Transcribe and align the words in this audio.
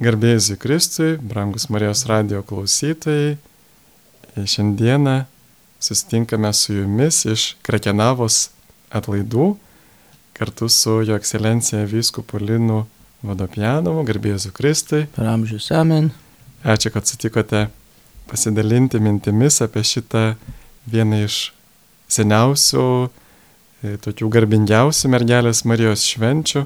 Garbėjai 0.00 0.56
Kristui, 0.56 1.18
brangus 1.20 1.66
Marijos 1.68 2.06
radio 2.08 2.40
klausytojai, 2.42 3.36
šiandieną 4.32 5.26
susitinkame 5.82 6.52
su 6.56 6.72
jumis 6.78 7.18
iš 7.28 7.44
Krakenavos 7.62 8.48
atlaidų 8.88 9.50
kartu 10.32 10.68
su 10.72 11.02
Jo 11.04 11.18
ekscelencija 11.20 11.84
Vyskupu 11.84 12.40
Linu 12.40 12.86
Vadopjanovu, 13.22 14.06
garbėjai 14.08 14.54
Kristui. 14.56 15.04
Per 15.12 15.28
amžius 15.28 15.68
amen. 15.76 16.08
Ačiū, 16.64 16.88
kad 16.94 17.06
sutikote 17.06 17.66
pasidalinti 18.30 18.96
mintimis 18.98 19.60
apie 19.60 19.84
šitą 19.84 20.24
vieną 20.88 21.20
iš 21.26 21.52
seniausių, 22.08 22.86
e, 23.84 23.98
tokių 24.00 24.32
garbingiausių 24.38 25.12
mergelės 25.12 25.66
Marijos 25.68 26.08
švenčių. 26.08 26.64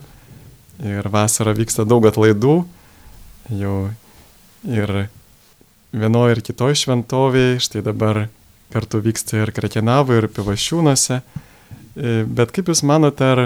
Ir 0.86 1.10
vasarą 1.10 1.56
vyksta 1.56 1.82
daug 1.88 2.06
atlaidų 2.06 2.60
jau 3.50 3.90
ir 4.66 4.92
vienoje 5.96 6.36
ir 6.36 6.42
kitoje 6.44 6.80
šventovėje, 6.82 7.60
štai 7.62 7.82
dabar 7.86 8.26
kartu 8.74 9.00
vyksta 9.02 9.44
ir 9.44 9.52
Krekenavo, 9.54 10.16
ir 10.16 10.28
Pivašiūnuose. 10.32 11.20
E, 11.20 12.16
bet 12.26 12.52
kaip 12.54 12.70
Jūs 12.70 12.82
manote, 12.86 13.24
ar 13.24 13.42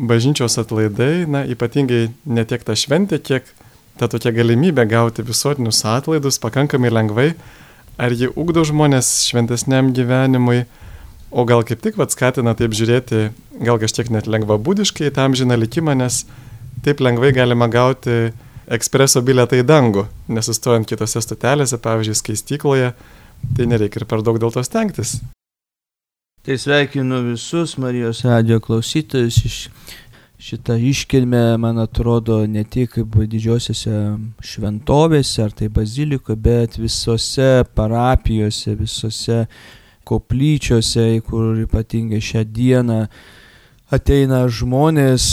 bažnyčios 0.00 0.56
atlaidai, 0.62 1.26
na, 1.28 1.44
ypatingai 1.44 2.08
ne 2.24 2.44
tiek 2.48 2.62
ta 2.64 2.76
šventė, 2.78 3.20
kiek 3.20 3.48
ta 4.00 4.08
tokia 4.08 4.32
galimybė 4.32 4.86
gauti 4.88 5.24
visuotinius 5.26 5.82
atlaidus 5.84 6.40
pakankamai 6.40 6.92
lengvai, 6.92 7.32
ar 8.00 8.14
ji 8.16 8.30
ugdo 8.32 8.64
žmonės 8.64 9.10
šventesniam 9.28 9.90
gyvenimui, 9.96 10.64
o 11.30 11.44
gal 11.46 11.66
kaip 11.66 11.82
tik 11.84 11.98
vad 12.00 12.14
skatina 12.14 12.54
taip 12.56 12.72
žiūrėti, 12.74 13.26
gal 13.60 13.76
kažkiek 13.82 14.08
net 14.14 14.30
lengvabūdiškai 14.30 15.12
tam 15.14 15.36
žina 15.36 15.58
likimą, 15.60 15.98
nes 16.00 16.24
taip 16.86 17.02
lengvai 17.04 17.34
galima 17.36 17.68
gauti 17.70 18.30
ekspreso 18.70 19.22
biletą 19.26 19.58
į 19.60 19.66
dangų, 19.66 20.06
nesustojant 20.30 20.88
kitose 20.88 21.22
stotelėse, 21.24 21.80
pavyzdžiui, 21.82 22.18
skaistykloje, 22.20 22.92
tai 23.56 23.66
nereikia 23.66 24.02
ir 24.02 24.08
per 24.10 24.22
daug 24.26 24.38
dėl 24.40 24.54
to 24.54 24.62
stengtis. 24.66 25.18
Tai 26.40 26.56
sveikinu 26.56 27.20
visus 27.26 27.76
Marijos 27.76 28.22
radio 28.24 28.60
klausytojus 28.64 29.42
iš 29.44 29.56
šitą 30.40 30.78
iškilmę, 30.80 31.58
man 31.60 31.78
atrodo, 31.82 32.38
ne 32.48 32.62
tik 32.64 32.94
didžiosiose 33.04 33.96
šventovėse 34.40 35.44
ar 35.44 35.52
tai 35.52 35.68
bazilikoje, 35.68 36.38
bet 36.40 36.78
visose 36.80 37.66
parapijose, 37.76 38.72
visose 38.78 39.42
koplyčiose, 40.08 41.04
kur 41.26 41.60
ypatingai 41.66 42.22
šią 42.24 42.46
dieną 42.48 43.02
ateina 43.92 44.46
žmonės 44.48 45.26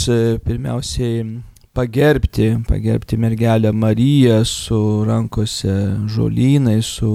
pirmiausiai 0.44 1.24
pagerbti, 1.78 2.56
pagerbti 2.68 3.16
mergelę 3.16 3.72
Mariją 3.72 4.44
su 4.44 5.04
rankose 5.04 5.74
žolynai, 6.10 6.82
su 6.82 7.10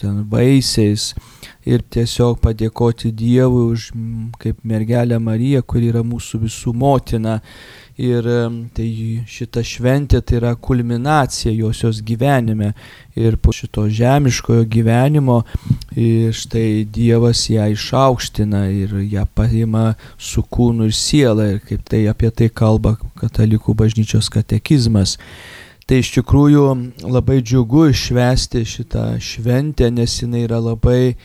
ten 0.00 0.22
vaisiais 0.30 1.10
ir 1.68 1.84
tiesiog 1.84 2.38
padėkoti 2.40 3.10
Dievui 3.12 3.66
už 3.74 3.90
kaip 4.40 4.64
mergelę 4.64 5.18
Mariją, 5.20 5.60
kuri 5.60 5.90
yra 5.92 6.00
mūsų 6.00 6.40
visų 6.46 6.72
motina 6.72 7.42
Ir 8.00 8.24
tai 8.72 8.88
šita 9.28 9.60
šventė 9.66 10.22
tai 10.24 10.38
yra 10.38 10.54
kulminacija 10.56 11.52
josios 11.52 12.00
gyvenime. 12.06 12.72
Ir 13.18 13.36
po 13.36 13.52
šito 13.52 13.84
žemiškojo 13.92 14.64
gyvenimo 14.70 15.42
štai 15.92 16.86
Dievas 16.88 17.42
ją 17.52 17.66
išaukština 17.74 18.62
ir 18.72 18.94
ją 19.10 19.26
paima 19.34 19.94
su 20.16 20.40
kūnu 20.42 20.88
ir 20.88 20.96
siela. 20.96 21.50
Ir 21.56 21.60
kaip 21.66 21.84
tai 21.90 22.06
apie 22.08 22.30
tai 22.32 22.48
kalba 22.48 22.96
katalikų 23.20 23.76
bažnyčios 23.76 24.32
katekizmas. 24.32 25.18
Tai 25.84 25.98
iš 26.00 26.14
tikrųjų 26.14 26.66
labai 27.10 27.40
džiugu 27.42 27.88
išvesti 27.90 28.64
šitą 28.64 29.04
šventę, 29.20 29.90
nes 29.90 30.20
jinai 30.22 30.46
yra 30.46 30.60
labai 30.62 31.16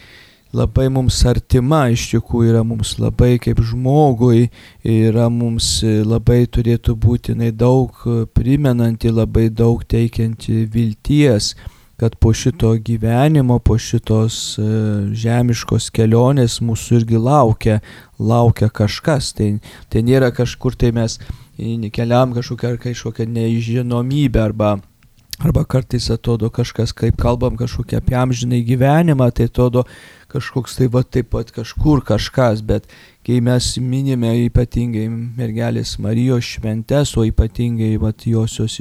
labai 0.56 0.88
mums 0.94 1.20
artima, 1.28 1.86
iš 1.92 2.08
tikrųjų 2.14 2.54
yra 2.54 2.64
mums 2.68 2.96
labai 3.02 3.36
kaip 3.44 3.60
žmogui, 3.60 4.50
yra 4.88 5.28
mums 5.30 5.78
labai 5.84 6.46
turėtų 6.48 6.96
būti 6.96 7.36
daug 7.52 8.04
primenanti, 8.34 9.12
labai 9.12 9.50
daug 9.50 9.84
teikianti 9.84 10.66
vilties 10.72 11.56
kad 11.96 12.16
po 12.16 12.34
šito 12.34 12.74
gyvenimo, 12.76 13.60
po 13.60 13.78
šitos 13.80 14.58
e, 14.60 14.64
žemiškos 15.16 15.88
kelionės 15.96 16.60
mūsų 16.60 17.00
irgi 17.00 17.22
laukia, 17.22 17.80
laukia 18.20 18.68
kažkas. 18.68 19.32
Tai, 19.38 19.54
tai 19.90 20.04
nėra 20.04 20.34
kažkur 20.36 20.76
tai 20.76 20.92
mes 20.96 21.20
keliam 21.96 22.36
kažkokią, 22.36 22.76
kažkokią 22.84 23.30
nežinomybę 23.32 24.44
arba 24.44 24.76
Arba 25.40 25.66
kartais 25.66 26.08
atrodo 26.12 26.50
kažkas, 26.50 26.94
kaip 26.96 27.18
kalbam 27.20 27.58
kažkokią 27.60 28.00
apie 28.00 28.16
amžinai 28.16 28.62
gyvenimą, 28.64 29.28
tai 29.36 29.50
atrodo 29.50 29.84
kažkoks 30.32 30.78
tai 30.80 30.88
va 30.88 31.04
taip 31.04 31.34
pat 31.36 31.52
kažkur 31.52 32.04
kažkas, 32.08 32.64
bet 32.64 32.88
kai 33.26 33.42
mes 33.44 33.74
minime 33.84 34.32
ypatingai 34.46 35.10
mergelės 35.12 35.98
Marijos 36.00 36.48
šventes, 36.56 37.18
o 37.20 37.28
ypatingai 37.28 37.98
va 38.00 38.14
josios 38.16 38.80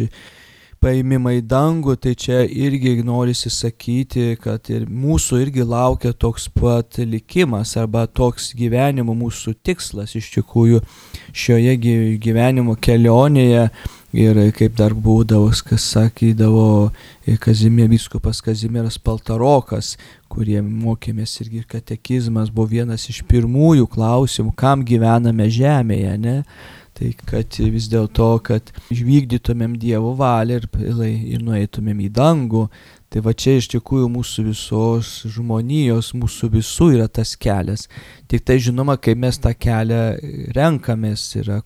paėmimą 0.85 1.33
į 1.39 1.43
dangų, 1.49 1.97
tai 1.97 2.13
čia 2.15 2.43
irgi 2.45 2.99
norisi 3.07 3.51
sakyti, 3.51 4.37
kad 4.41 4.69
ir 4.71 4.85
mūsų 4.87 5.41
irgi 5.47 5.65
laukia 5.65 6.13
toks 6.13 6.47
pat 6.53 7.01
likimas 7.01 7.75
arba 7.81 8.05
toks 8.07 8.53
gyvenimo 8.55 9.17
mūsų 9.17 9.57
tikslas 9.65 10.15
iš 10.15 10.31
tikrųjų 10.37 10.83
šioje 11.33 11.77
gyvenimo 12.23 12.77
kelionėje 12.77 13.71
Ir 14.15 14.39
kaip 14.55 14.77
dar 14.79 14.93
būdavo, 14.95 15.49
kas 15.67 15.89
sakydavo 15.91 16.93
Kazimė, 17.43 17.89
viskupas 17.91 18.39
Kazimieras 18.47 18.95
Paltarokas, 19.03 19.97
kurie 20.31 20.61
mokėmės 20.63 21.33
irgi 21.43 21.65
katekizmas, 21.67 22.53
buvo 22.55 22.71
vienas 22.77 23.09
iš 23.11 23.25
pirmųjų 23.27 23.89
klausimų, 23.91 24.53
kam 24.55 24.85
gyvename 24.87 25.49
žemėje, 25.51 26.15
ne? 26.23 26.37
Tai 26.95 27.09
kad 27.27 27.57
vis 27.59 27.89
dėlto, 27.91 28.29
kad 28.47 28.71
išvykdytumėm 28.95 29.75
Dievo 29.83 30.13
valią 30.19 30.61
ir, 30.61 30.69
ir 31.35 31.43
nueitumėm 31.43 32.05
į 32.07 32.13
dangų, 32.15 32.69
Tai 33.15 33.21
va 33.23 33.31
čia 33.31 33.53
iš 33.61 33.69
tikrųjų 33.71 34.09
mūsų 34.11 34.43
visos 34.49 35.09
žmonijos, 35.31 36.09
mūsų 36.19 36.49
visų 36.57 36.89
yra 36.97 37.05
tas 37.07 37.37
kelias. 37.39 37.85
Tik 38.27 38.43
tai 38.43 38.57
žinoma, 38.59 38.97
kai 38.99 39.15
mes 39.15 39.39
tą 39.39 39.53
kelią 39.55 40.01
renkamės, 40.57 41.29
yra, 41.39 41.61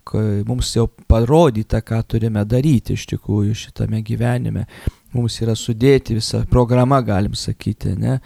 mums 0.44 0.74
jau 0.76 0.84
parodyta, 1.08 1.80
ką 1.80 2.02
turime 2.04 2.44
daryti 2.44 2.98
iš 2.98 3.06
tikrųjų 3.14 3.56
šitame 3.62 4.02
gyvenime 4.04 4.66
mums 5.14 5.38
yra 5.40 5.54
sudėti 5.56 6.16
visa 6.18 6.42
programa, 6.50 7.00
galim 7.04 7.34
sakyti, 7.38 7.94
ne? 7.98 8.18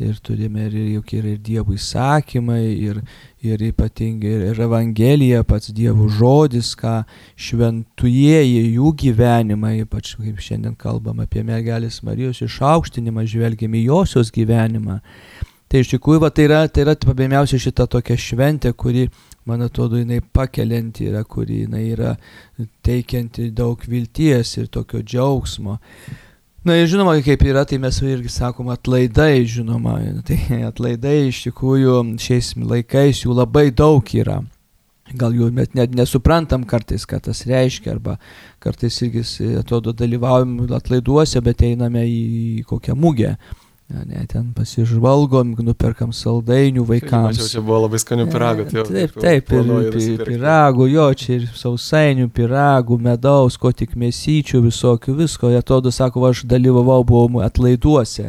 Ir 0.00 0.16
turime 0.24 0.64
ir, 0.68 0.76
juk 0.96 1.12
yra 1.18 1.34
ir 1.34 1.40
Dievo 1.44 1.74
įsakymai, 1.76 2.62
ir, 2.86 3.02
ir 3.44 3.64
ypatingai 3.68 4.32
ir 4.48 4.62
Evangelija, 4.64 5.42
pats 5.44 5.74
Dievo 5.76 6.08
žodis, 6.08 6.72
ką 6.80 7.02
šventujieji 7.36 8.64
jų 8.78 8.94
gyvenimą, 9.04 9.74
ypač 9.84 10.14
kaip 10.16 10.40
šiandien 10.40 10.78
kalbam 10.80 11.20
apie 11.20 11.44
mergelės 11.44 12.00
Marijos 12.06 12.40
išaukštinimą, 12.46 13.26
žvelgiame 13.28 13.82
į 13.82 13.88
josios 13.90 14.32
gyvenimą. 14.32 15.00
Tai 15.70 15.84
iš 15.84 15.92
tikrųjų, 15.92 16.24
va, 16.24 16.32
tai 16.34 16.48
yra, 16.48 16.64
tai 16.66 16.82
yra 16.82 16.96
pirmiausia 16.98 17.60
šita 17.62 17.84
tokia 17.92 18.16
šventė, 18.18 18.72
kuri 18.74 19.04
man 19.46 19.62
atrodo, 19.62 20.00
jinai 20.00 20.18
pakelianti 20.20 21.06
yra, 21.12 21.22
kuri 21.22 21.60
jinai 21.64 21.84
yra 21.92 22.16
teikianti 22.82 23.52
daug 23.54 23.84
vilties 23.86 24.56
ir 24.58 24.66
tokio 24.72 25.04
džiaugsmo. 25.04 25.78
Na 26.60 26.74
ir 26.76 26.90
žinoma, 26.92 27.14
kaip 27.24 27.40
yra, 27.48 27.62
tai 27.64 27.78
mes 27.80 27.96
irgi 28.04 28.28
sakom 28.28 28.68
atlaidai, 28.68 29.46
žinoma, 29.48 29.94
tai 30.28 30.36
atlaidai 30.68 31.30
iš 31.30 31.46
tikrųjų 31.46 31.94
šiais 32.20 32.52
laikais 32.60 33.22
jų 33.22 33.36
labai 33.38 33.70
daug 33.72 34.04
yra. 34.12 34.42
Gal 35.16 35.32
jų 35.34 35.48
net, 35.56 35.72
net 35.74 35.96
nesuprantam 35.96 36.66
kartais, 36.68 37.06
ką 37.08 37.16
tas 37.24 37.40
reiškia, 37.48 37.94
arba 37.96 38.18
kartais 38.62 39.00
irgi 39.02 39.24
atrodo 39.58 39.94
dalyvaujam 39.96 40.68
atlaiduose, 40.76 41.40
bet 41.42 41.64
einame 41.64 42.04
į 42.04 42.62
kokią 42.68 42.94
mugę. 42.94 43.38
Ne, 43.90 44.20
ten 44.30 44.52
pasižvalgom, 44.54 45.56
nuperkam 45.66 46.12
saldainių 46.14 46.84
vaikams. 46.86 47.40
Mačiau, 47.40 47.48
čia 47.50 47.62
buvo 47.64 47.80
labai 47.84 47.98
skanių 47.98 48.26
piragų. 48.30 48.66
Tai 48.70 48.84
taip, 48.86 49.16
taip, 49.18 49.50
ir 49.50 49.88
pi, 49.96 50.04
piragų, 50.28 50.86
jo, 50.92 51.06
čia 51.18 51.32
ir 51.40 51.48
sausainių, 51.58 52.28
piragų, 52.30 53.00
medaus, 53.02 53.56
ko 53.58 53.72
tik 53.74 53.96
mėsyčių, 53.98 54.60
visokių, 54.68 55.16
visko. 55.24 55.50
Jie 55.50 55.58
atrodo, 55.58 55.90
sako, 55.90 56.22
aš 56.28 56.44
dalyvavau, 56.46 57.00
buvau 57.08 57.42
atlaiduose. 57.42 58.28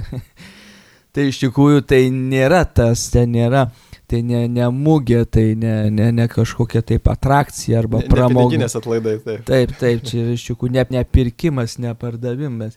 tai 1.14 1.28
iš 1.30 1.44
tikrųjų 1.44 1.86
tai 1.94 2.02
nėra 2.10 2.64
tas, 2.66 3.06
ten 3.14 3.30
nėra. 3.38 3.68
Tai 4.10 4.24
ne, 4.28 4.42
ne 4.52 4.66
mūgė, 4.76 5.22
tai 5.30 5.46
ne, 5.56 5.76
ne, 5.94 6.10
ne 6.12 6.26
kažkokia 6.28 6.82
taip 6.84 7.06
atrakcija 7.14 7.80
arba 7.80 8.02
pramoga. 8.10 8.58
Ne 8.60 8.68
atlaidai, 8.68 9.14
taip. 9.22 9.46
Taip, 9.48 9.78
taip, 9.80 10.02
čia 10.10 10.26
iš 10.34 10.50
tikrųjų 10.50 10.74
ne, 10.76 10.90
ne 10.98 11.06
pirkimas, 11.06 11.78
ne 11.80 11.94
pardavimas. 11.96 12.76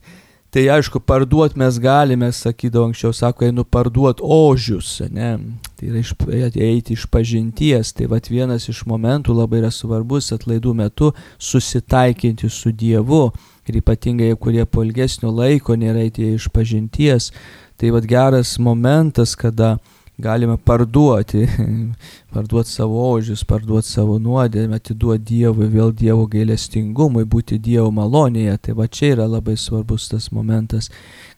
Tai 0.55 0.62
aišku, 0.71 1.01
parduot 1.03 1.56
mes 1.59 1.79
galime, 1.83 2.29
sakydavo 2.31 2.87
anksčiau, 2.87 3.11
sako, 3.11 3.49
einu 3.49 3.65
parduot 3.67 4.21
ožius, 4.23 5.01
ne? 5.11 5.33
Tai 5.75 5.89
yra 5.89 5.99
iš, 5.99 6.12
eiti 6.55 6.95
iš 6.95 7.09
pažinties. 7.11 7.91
Tai 7.91 8.06
vad 8.12 8.29
vienas 8.31 8.69
iš 8.71 8.85
momentų 8.87 9.35
labai 9.35 9.65
yra 9.65 9.73
svarbus 9.75 10.31
atlaidų 10.37 10.77
metu 10.79 11.11
susitaikinti 11.43 12.47
su 12.47 12.71
Dievu. 12.71 13.25
Ir 13.67 13.81
ypatingai, 13.81 14.31
kurie 14.39 14.62
po 14.62 14.85
ilgesnio 14.87 15.33
laiko 15.35 15.75
nėra 15.75 16.05
eiti 16.06 16.31
iš 16.37 16.47
pažinties. 16.55 17.33
Tai 17.75 17.91
vad 17.97 18.06
geras 18.06 18.55
momentas, 18.62 19.35
kada 19.35 19.81
galime 20.19 20.57
parduoti, 20.57 21.47
parduoti 22.35 22.71
savo 22.71 23.03
ožius, 23.13 23.43
parduoti 23.45 23.89
savo 23.89 24.19
nuodėmę, 24.23 24.79
atiduoti 24.79 25.25
Dievui, 25.31 25.69
vėl 25.73 25.93
Dievo 25.97 26.29
gailestingumui, 26.31 27.25
būti 27.27 27.59
Dievo 27.59 27.91
malonėje. 27.95 28.57
Tai 28.63 28.77
va 28.79 28.87
čia 28.87 29.15
yra 29.17 29.27
labai 29.31 29.57
svarbus 29.59 30.09
tas 30.13 30.31
momentas, 30.33 30.91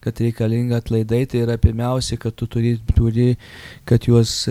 kad 0.05 0.20
reikalinga 0.20 0.82
atlaidai, 0.82 1.25
tai 1.26 1.44
yra 1.46 1.56
pirmiausia, 1.61 2.20
kad 2.20 2.37
tu 2.37 2.49
turi, 2.50 2.76
turi 2.94 3.34
kad 3.88 4.08
juos 4.08 4.43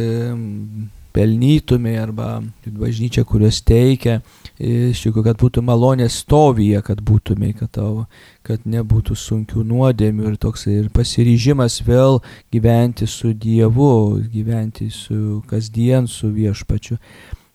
pelnytumai 1.16 1.96
arba 2.02 2.42
bažnyčia, 2.66 3.24
kurios 3.24 3.62
teikia, 3.64 4.20
iš 4.60 5.02
tikrųjų, 5.04 5.26
kad 5.26 5.40
būtų 5.42 5.64
malonė 5.66 6.08
stovyje, 6.12 6.82
kad 6.86 7.02
būtumai, 7.06 7.54
kad, 7.58 7.72
tau, 7.76 8.06
kad 8.46 8.66
nebūtų 8.66 9.16
sunkių 9.20 9.64
nuodėmių 9.68 10.30
ir 10.32 10.38
toks 10.42 10.68
ir 10.72 10.92
pasiryžimas 10.96 11.82
vėl 11.88 12.22
gyventi 12.54 13.08
su 13.08 13.34
Dievu, 13.34 14.22
gyventi 14.32 14.90
su 14.94 15.42
kasdien, 15.50 16.08
su 16.08 16.32
viešpačiu. 16.36 17.00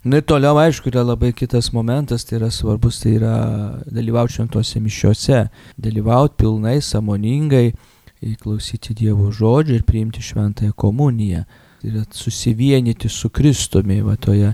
Na 0.05 0.21
ir 0.21 0.25
toliau, 0.25 0.57
aišku, 0.57 0.89
yra 0.89 1.03
labai 1.05 1.35
kitas 1.37 1.75
momentas, 1.77 2.25
tai 2.25 2.39
yra 2.39 2.49
svarbus, 2.49 3.03
tai 3.03 3.19
yra 3.19 3.35
dalyvauti 3.85 4.39
šventose 4.39 4.81
mišiuose, 4.81 5.43
dalyvauti 5.77 6.39
pilnai, 6.41 6.79
samoningai, 6.81 7.67
klausyti 8.41 8.97
Dievo 8.97 9.29
žodžio 9.33 9.77
ir 9.77 9.85
priimti 9.89 10.25
šventąją 10.25 10.73
komuniją 10.77 11.45
yra 11.83 12.05
susivienyti 12.11 13.09
su 13.09 13.29
Kristumi 13.29 14.01
va 14.03 14.17
toje. 14.17 14.53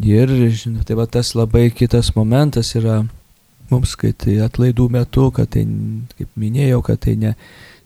Ir, 0.00 0.30
žinot, 0.48 0.86
tai 0.88 0.96
va 0.96 1.04
tas 1.04 1.34
labai 1.36 1.66
kitas 1.70 2.14
momentas 2.16 2.72
yra 2.78 3.02
mums, 3.72 3.92
kai 3.96 4.12
tai 4.16 4.38
atlaidų 4.44 4.88
metu, 4.92 5.28
kad 5.34 5.50
tai, 5.52 5.66
kaip 6.16 6.30
minėjau, 6.40 6.80
kad 6.86 7.02
tai 7.04 7.16
ne, 7.20 7.34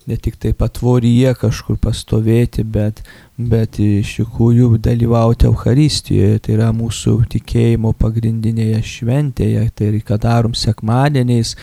ne 0.07 0.15
tik 0.15 0.37
tai 0.39 0.53
patvoryje 0.55 1.33
kažkur 1.41 1.75
pastovėti, 1.83 2.63
bet, 2.63 3.03
bet 3.35 3.79
iš 3.83 4.21
tikrųjų 4.21 4.77
dalyvauti 4.87 5.49
Euharistijoje, 5.51 6.39
tai 6.45 6.55
yra 6.55 6.71
mūsų 6.75 7.19
tikėjimo 7.35 7.91
pagrindinėje 7.99 8.81
šventėje, 8.95 9.67
tai 9.75 9.91
ir 9.91 10.01
ką 10.07 10.19
darom 10.23 10.55
sekmadieniais, 10.55 11.57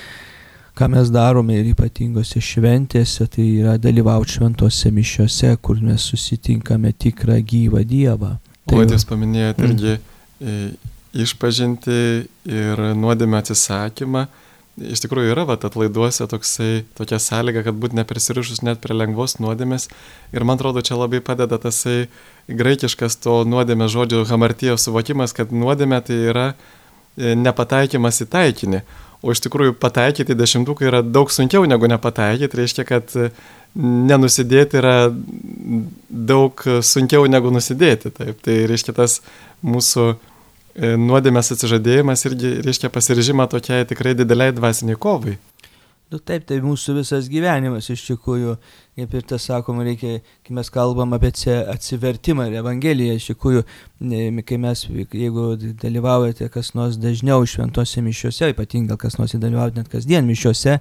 ką 0.77 0.93
mes 0.93 1.13
darome 1.15 1.57
ir 1.57 1.73
ypatingose 1.73 2.45
šventėse, 2.45 3.31
tai 3.33 3.49
yra 3.63 3.79
dalyvauti 3.81 4.37
šventose 4.37 4.93
mišiose, 4.93 5.57
kur 5.65 5.81
mes 5.81 6.11
susitinkame 6.13 6.93
tikrą 6.93 7.41
gyvą 7.41 7.85
Dievą. 7.89 8.37
Tai 8.69 8.85
jūs 8.85 9.09
paminėjote 9.09 9.65
mm. 9.65 9.73
irgi 9.73 9.95
mm. 9.97 10.11
Išpažinti 11.15 11.99
ir 12.51 12.83
nuodėmę 12.99 13.39
atsisakymą. 13.43 14.27
Iš 14.75 15.05
tikrųjų 15.05 15.31
yra, 15.31 15.45
va, 15.47 15.55
atlaiduose 15.55 16.27
toksai, 16.27 16.83
tokia 16.99 17.21
sąlyga, 17.23 17.63
kad 17.63 17.77
būti 17.79 17.95
neprisirišus 17.95 18.65
net 18.67 18.81
prie 18.83 18.97
lengvos 18.97 19.37
nuodėmės. 19.39 19.87
Ir 20.35 20.43
man 20.43 20.59
atrodo, 20.59 20.83
čia 20.83 20.99
labai 20.99 21.21
padeda 21.23 21.61
tasai 21.63 22.09
graikiškas 22.51 23.21
to 23.23 23.37
nuodėmės 23.47 23.95
žodžio 23.95 24.25
hamartijo 24.27 24.75
suvokimas, 24.75 25.37
kad 25.37 25.55
nuodėmė 25.55 26.01
tai 26.09 26.19
yra 26.33 26.47
e, 26.51 27.37
nepataikymas 27.39 28.19
į 28.27 28.29
taikinį. 28.35 28.83
O 29.25 29.33
iš 29.33 29.41
tikrųjų 29.47 29.73
pataikyti 29.81 30.37
dešimtuką 30.37 30.85
yra 30.85 31.01
daug 31.01 31.31
sunkiau 31.33 31.65
negu 31.69 31.89
nepataikyti. 31.89 32.59
Reiškia, 32.61 32.85
kad 32.85 33.15
e, 33.17 33.31
nenusidėti 33.81 34.77
yra 34.83 34.97
daug 36.09 36.61
sunkiau 36.85 37.25
negu 37.31 37.53
nusidėti. 37.55 38.13
Taip. 38.13 38.43
Tai 38.45 38.59
reiškia 38.69 38.93
tas 39.01 39.23
mūsų 39.65 40.11
e, 40.13 40.93
nuodėmės 41.01 41.55
atsižadėjimas 41.57 42.29
irgi 42.29 42.53
reiškia 42.67 42.93
pasiryžimą 42.93 43.49
tokiai 43.55 43.89
tikrai 43.89 44.13
dideliai 44.19 44.53
dvasiniai 44.57 45.01
kovai. 45.01 45.39
Nu 46.15 46.21
taip, 46.23 46.45
tai 46.47 46.61
mūsų 46.63 46.93
visas 47.01 47.27
gyvenimas 47.27 47.89
iš 47.91 48.05
tikrųjų, 48.07 48.53
kaip 48.95 49.15
ir 49.19 49.25
tas 49.27 49.49
sakoma, 49.49 49.83
reikia, 49.83 50.21
kai 50.47 50.55
mes 50.55 50.69
kalbam 50.71 51.17
apie 51.17 51.33
atsivertimą 51.33 52.45
ir 52.47 52.61
Evangeliją, 52.61 53.17
iš 53.19 53.33
tikrųjų, 53.33 53.65
kai 54.47 54.59
mes, 54.63 54.85
jeigu 55.11 55.47
dalyvaujate 55.83 56.47
kas 56.55 56.71
nors 56.79 57.01
dažniau 57.03 57.43
šventose 57.51 58.05
mišiuose, 58.07 58.53
ypatingai 58.53 58.95
kas 59.01 59.19
nors 59.19 59.35
dalyvaujate 59.35 59.81
net 59.81 59.91
kasdien 59.91 60.29
mišiuose, 60.29 60.77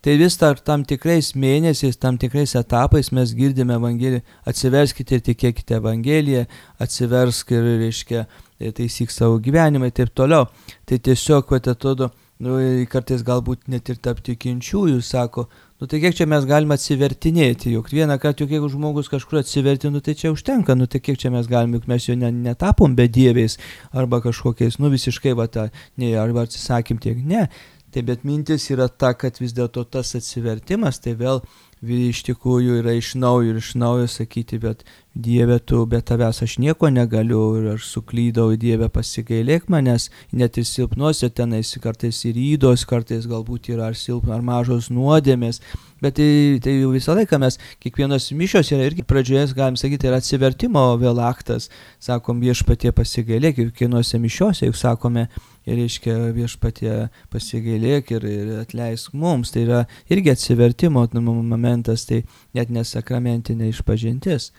tai 0.00 0.14
vis 0.16 0.40
tar 0.40 0.56
tam 0.64 0.86
tikrais 0.88 1.34
mėnesiais, 1.36 2.00
tam 2.00 2.16
tikrais 2.16 2.56
etapais 2.56 3.12
mes 3.12 3.34
girdime 3.36 3.76
Evangeliją, 3.76 4.22
atsiverskite 4.48 5.18
ir 5.18 5.26
tikėkite 5.26 5.76
Evangeliją, 5.82 6.46
atsiversk 6.80 7.52
ir, 7.58 7.68
reiškia, 7.82 8.24
taisyk 8.72 9.12
savo 9.12 9.36
gyvenimą 9.36 9.92
ir 9.92 9.98
taip 10.00 10.16
toliau. 10.16 10.48
Tai 10.88 10.96
tiesiog, 11.10 11.44
kad 11.52 11.68
atrodo, 11.74 12.08
nu, 12.44 12.58
kartais 12.90 13.24
galbūt 13.26 13.66
net 13.72 13.88
ir 13.90 13.98
tarp 14.02 14.20
tikinčiųjų 14.26 15.00
sako, 15.02 15.46
nu 15.80 15.88
tai 15.90 16.00
kiek 16.02 16.14
čia 16.18 16.26
mes 16.30 16.46
galime 16.46 16.76
atsivertinėti, 16.78 17.72
juk 17.74 17.90
vieną 17.94 18.18
kartą, 18.22 18.44
juk 18.44 18.54
jeigu 18.56 18.70
žmogus 18.72 19.10
kažkur 19.10 19.40
atsiverti, 19.42 19.90
nu 19.94 20.02
tai 20.04 20.14
čia 20.18 20.30
užtenka, 20.34 20.76
nu 20.78 20.86
tai 20.90 21.02
kiek 21.02 21.18
čia 21.18 21.32
mes 21.34 21.50
galime, 21.50 21.80
juk 21.80 21.88
mes 21.90 22.06
jo 22.06 22.14
ne, 22.18 22.30
netapom 22.30 22.94
bedieviais 22.98 23.58
arba 23.90 24.22
kažkokiais, 24.24 24.78
nu 24.82 24.92
visiškai 24.94 25.34
va 25.38 25.48
tą, 25.50 25.68
ne, 25.98 26.14
arba 26.18 26.46
atsisakym 26.46 27.02
tiek, 27.02 27.18
ne. 27.24 27.48
Tai 27.88 28.02
bet 28.04 28.24
mintis 28.28 28.66
yra 28.70 28.86
ta, 28.92 29.14
kad 29.16 29.38
vis 29.40 29.54
dėlto 29.56 29.86
tas 29.88 30.12
atsivertimas, 30.18 31.00
tai 31.00 31.14
vėl 31.16 31.40
iš 31.82 32.24
tikrųjų 32.26 32.80
yra 32.80 32.96
iš 32.98 33.14
naujo 33.14 33.52
ir 33.52 33.60
iš 33.60 33.74
naujo 33.78 34.08
sakyti, 34.10 34.58
bet 34.58 34.84
Dieve, 35.18 35.58
tu 35.58 35.80
be 35.86 35.98
tavęs 35.98 36.42
aš 36.44 36.58
nieko 36.62 36.90
negaliu 36.94 37.40
ir 37.58 37.64
aš 37.72 37.88
suklydau, 37.90 38.52
Dieve 38.54 38.86
pasigailėk 38.92 39.66
manęs, 39.66 40.08
net 40.30 40.58
ir 40.60 40.66
silpnuose 40.68 41.30
tenais, 41.34 41.72
kartais 41.82 42.20
ir 42.28 42.38
įdos, 42.38 42.84
kartais 42.86 43.26
galbūt 43.26 43.72
yra 43.72 43.88
ar 43.90 43.98
silpnos, 43.98 44.36
ar 44.36 44.44
mažos 44.46 44.90
nuodėmės, 44.94 45.58
bet 45.98 46.18
tai, 46.20 46.30
tai 46.62 46.76
visą 46.92 47.16
laiką 47.18 47.40
mes, 47.42 47.58
kiekvienos 47.82 48.30
mišios 48.30 48.70
yra 48.76 48.86
irgi 48.86 49.02
pradžioje, 49.02 49.48
galim 49.58 49.78
sakyti, 49.80 50.06
yra 50.06 50.22
atsivertimo 50.22 50.84
vėl 51.02 51.18
aktas, 51.26 51.66
sakom 51.98 52.38
viešpatie 52.38 52.94
pasigailėk, 52.94 53.58
kiekvienose 53.58 54.22
mišiose, 54.22 54.70
juk 54.70 54.78
sakome, 54.78 55.26
ir 55.68 55.78
reiškia 55.82 56.16
viešpatie 56.36 56.94
pasigailėk 57.32 58.14
ir, 58.16 58.24
ir 58.24 58.56
atleisk 58.62 59.12
mums. 59.12 59.52
Tai 59.52 59.66
yra 59.66 59.84
irgi 60.10 60.32
atsivertimo 60.32 61.04
momentas, 61.20 62.08
tai 62.08 62.24
net 62.56 62.72
nesakramentinė 62.72 63.70
išpažintis. 63.74 64.52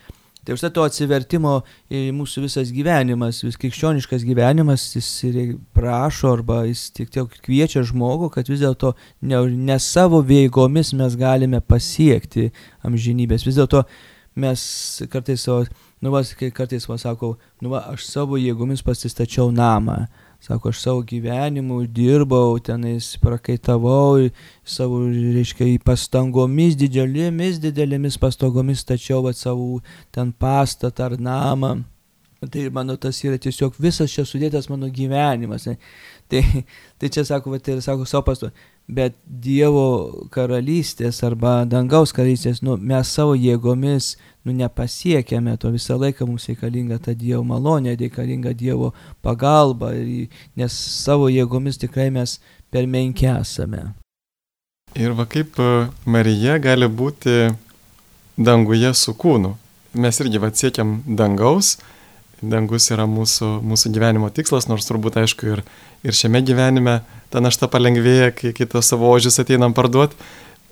Tai 0.46 0.56
užtai 0.56 0.70
to 0.74 0.84
atsivertimo 0.88 1.52
mūsų 1.92 2.46
visas 2.46 2.70
gyvenimas, 2.74 3.42
vis 3.44 3.58
krikščioniškas 3.60 4.24
gyvenimas, 4.26 4.86
jis 4.96 5.10
prašo 5.76 6.32
arba 6.32 6.62
jis 6.66 6.86
tik 6.96 7.12
tiek 7.14 7.36
kviečia 7.44 7.84
žmogų, 7.86 8.32
kad 8.34 8.48
vis 8.50 8.64
dėlto 8.64 8.94
ne, 9.22 9.42
ne 9.52 9.78
savo 9.84 10.24
veigomis 10.26 10.94
mes 10.96 11.18
galime 11.20 11.60
pasiekti 11.60 12.48
amžinybės. 12.88 13.44
Vis 13.46 13.60
dėlto 13.60 13.84
mes 14.40 14.64
kartais 15.12 15.44
savo, 15.44 15.68
nu 16.02 16.16
vas, 16.16 16.32
kartais 16.56 16.88
man 16.88 17.04
sako, 17.04 17.36
nu 17.62 17.76
va, 17.76 17.84
aš 17.92 18.08
savo 18.08 18.40
jėgomis 18.40 18.82
pasistačiau 18.86 19.52
namą. 19.52 20.06
Sako, 20.40 20.70
aš 20.70 20.80
savo 20.80 21.02
gyvenimu 21.04 21.82
dirbau, 21.92 22.60
tenais 22.64 23.12
prakaitavau, 23.20 24.30
savo, 24.64 25.02
reiškia, 25.12 25.68
pastangomis 25.84 26.78
didelėmis, 26.80 27.60
didelėmis 27.60 28.16
pastangomis 28.22 28.86
stačiau 28.86 29.28
at 29.28 29.36
savo 29.36 29.82
ten 30.16 30.32
pastatą 30.32 31.10
ar 31.10 31.18
namą. 31.20 31.74
Tai 32.40 32.70
mano 32.72 32.96
tas 32.96 33.20
yra 33.28 33.36
tiesiog 33.36 33.76
visas 33.84 34.14
čia 34.16 34.24
sudėtas 34.24 34.70
mano 34.72 34.88
gyvenimas. 34.88 35.68
Ne? 35.68 35.76
Tai, 36.32 36.44
tai 36.96 37.10
čia 37.12 37.26
sako, 37.28 37.52
va, 37.52 37.60
tai 37.60 37.76
yra, 37.76 37.84
sako, 37.84 38.08
savo 38.08 38.24
pasto. 38.32 38.54
Bet 38.90 39.14
Dievo 39.24 40.26
karalystės 40.34 41.20
arba 41.26 41.62
dangaus 41.70 42.10
karalystės, 42.16 42.64
nu, 42.66 42.74
mes 42.82 43.12
savo 43.14 43.36
jėgomis 43.38 44.16
nu, 44.48 44.56
nepasiekėme, 44.58 45.54
to 45.62 45.70
visą 45.76 46.00
laiką 46.02 46.26
mums 46.26 46.48
reikalinga 46.50 46.98
ta 47.06 47.14
Dievo 47.14 47.44
malonė, 47.46 47.94
reikalinga 48.00 48.56
Dievo 48.58 48.90
pagalba, 49.22 49.92
nes 50.58 50.74
savo 50.74 51.30
jėgomis 51.30 51.78
tikrai 51.78 52.10
mes 52.16 52.40
per 52.74 52.90
menki 52.90 53.30
esame. 53.30 53.92
Ir 54.98 55.14
va 55.14 55.28
kaip 55.30 55.60
e, 55.62 55.70
Marija 56.10 56.58
gali 56.58 56.90
būti 56.90 57.52
danguje 58.42 58.94
su 58.98 59.14
kūnu. 59.14 59.54
Mes 60.02 60.20
irgi 60.22 60.42
va 60.42 60.50
siekiam 60.54 61.00
dangaus, 61.06 61.76
dangus 62.42 62.90
yra 62.94 63.06
mūsų, 63.10 63.60
mūsų 63.66 63.92
gyvenimo 63.96 64.30
tikslas, 64.34 64.70
nors 64.72 64.88
turbūt 64.88 65.20
aišku 65.22 65.54
ir, 65.54 65.64
ir 66.06 66.16
šiame 66.16 66.42
gyvenime 66.46 67.00
ta 67.34 67.42
našta 67.44 67.70
palengvėja, 67.72 68.32
kai 68.36 68.54
kitos 68.58 68.90
savo 68.92 69.10
ožius 69.12 69.40
ateinam 69.42 69.76
parduoti, 69.78 70.18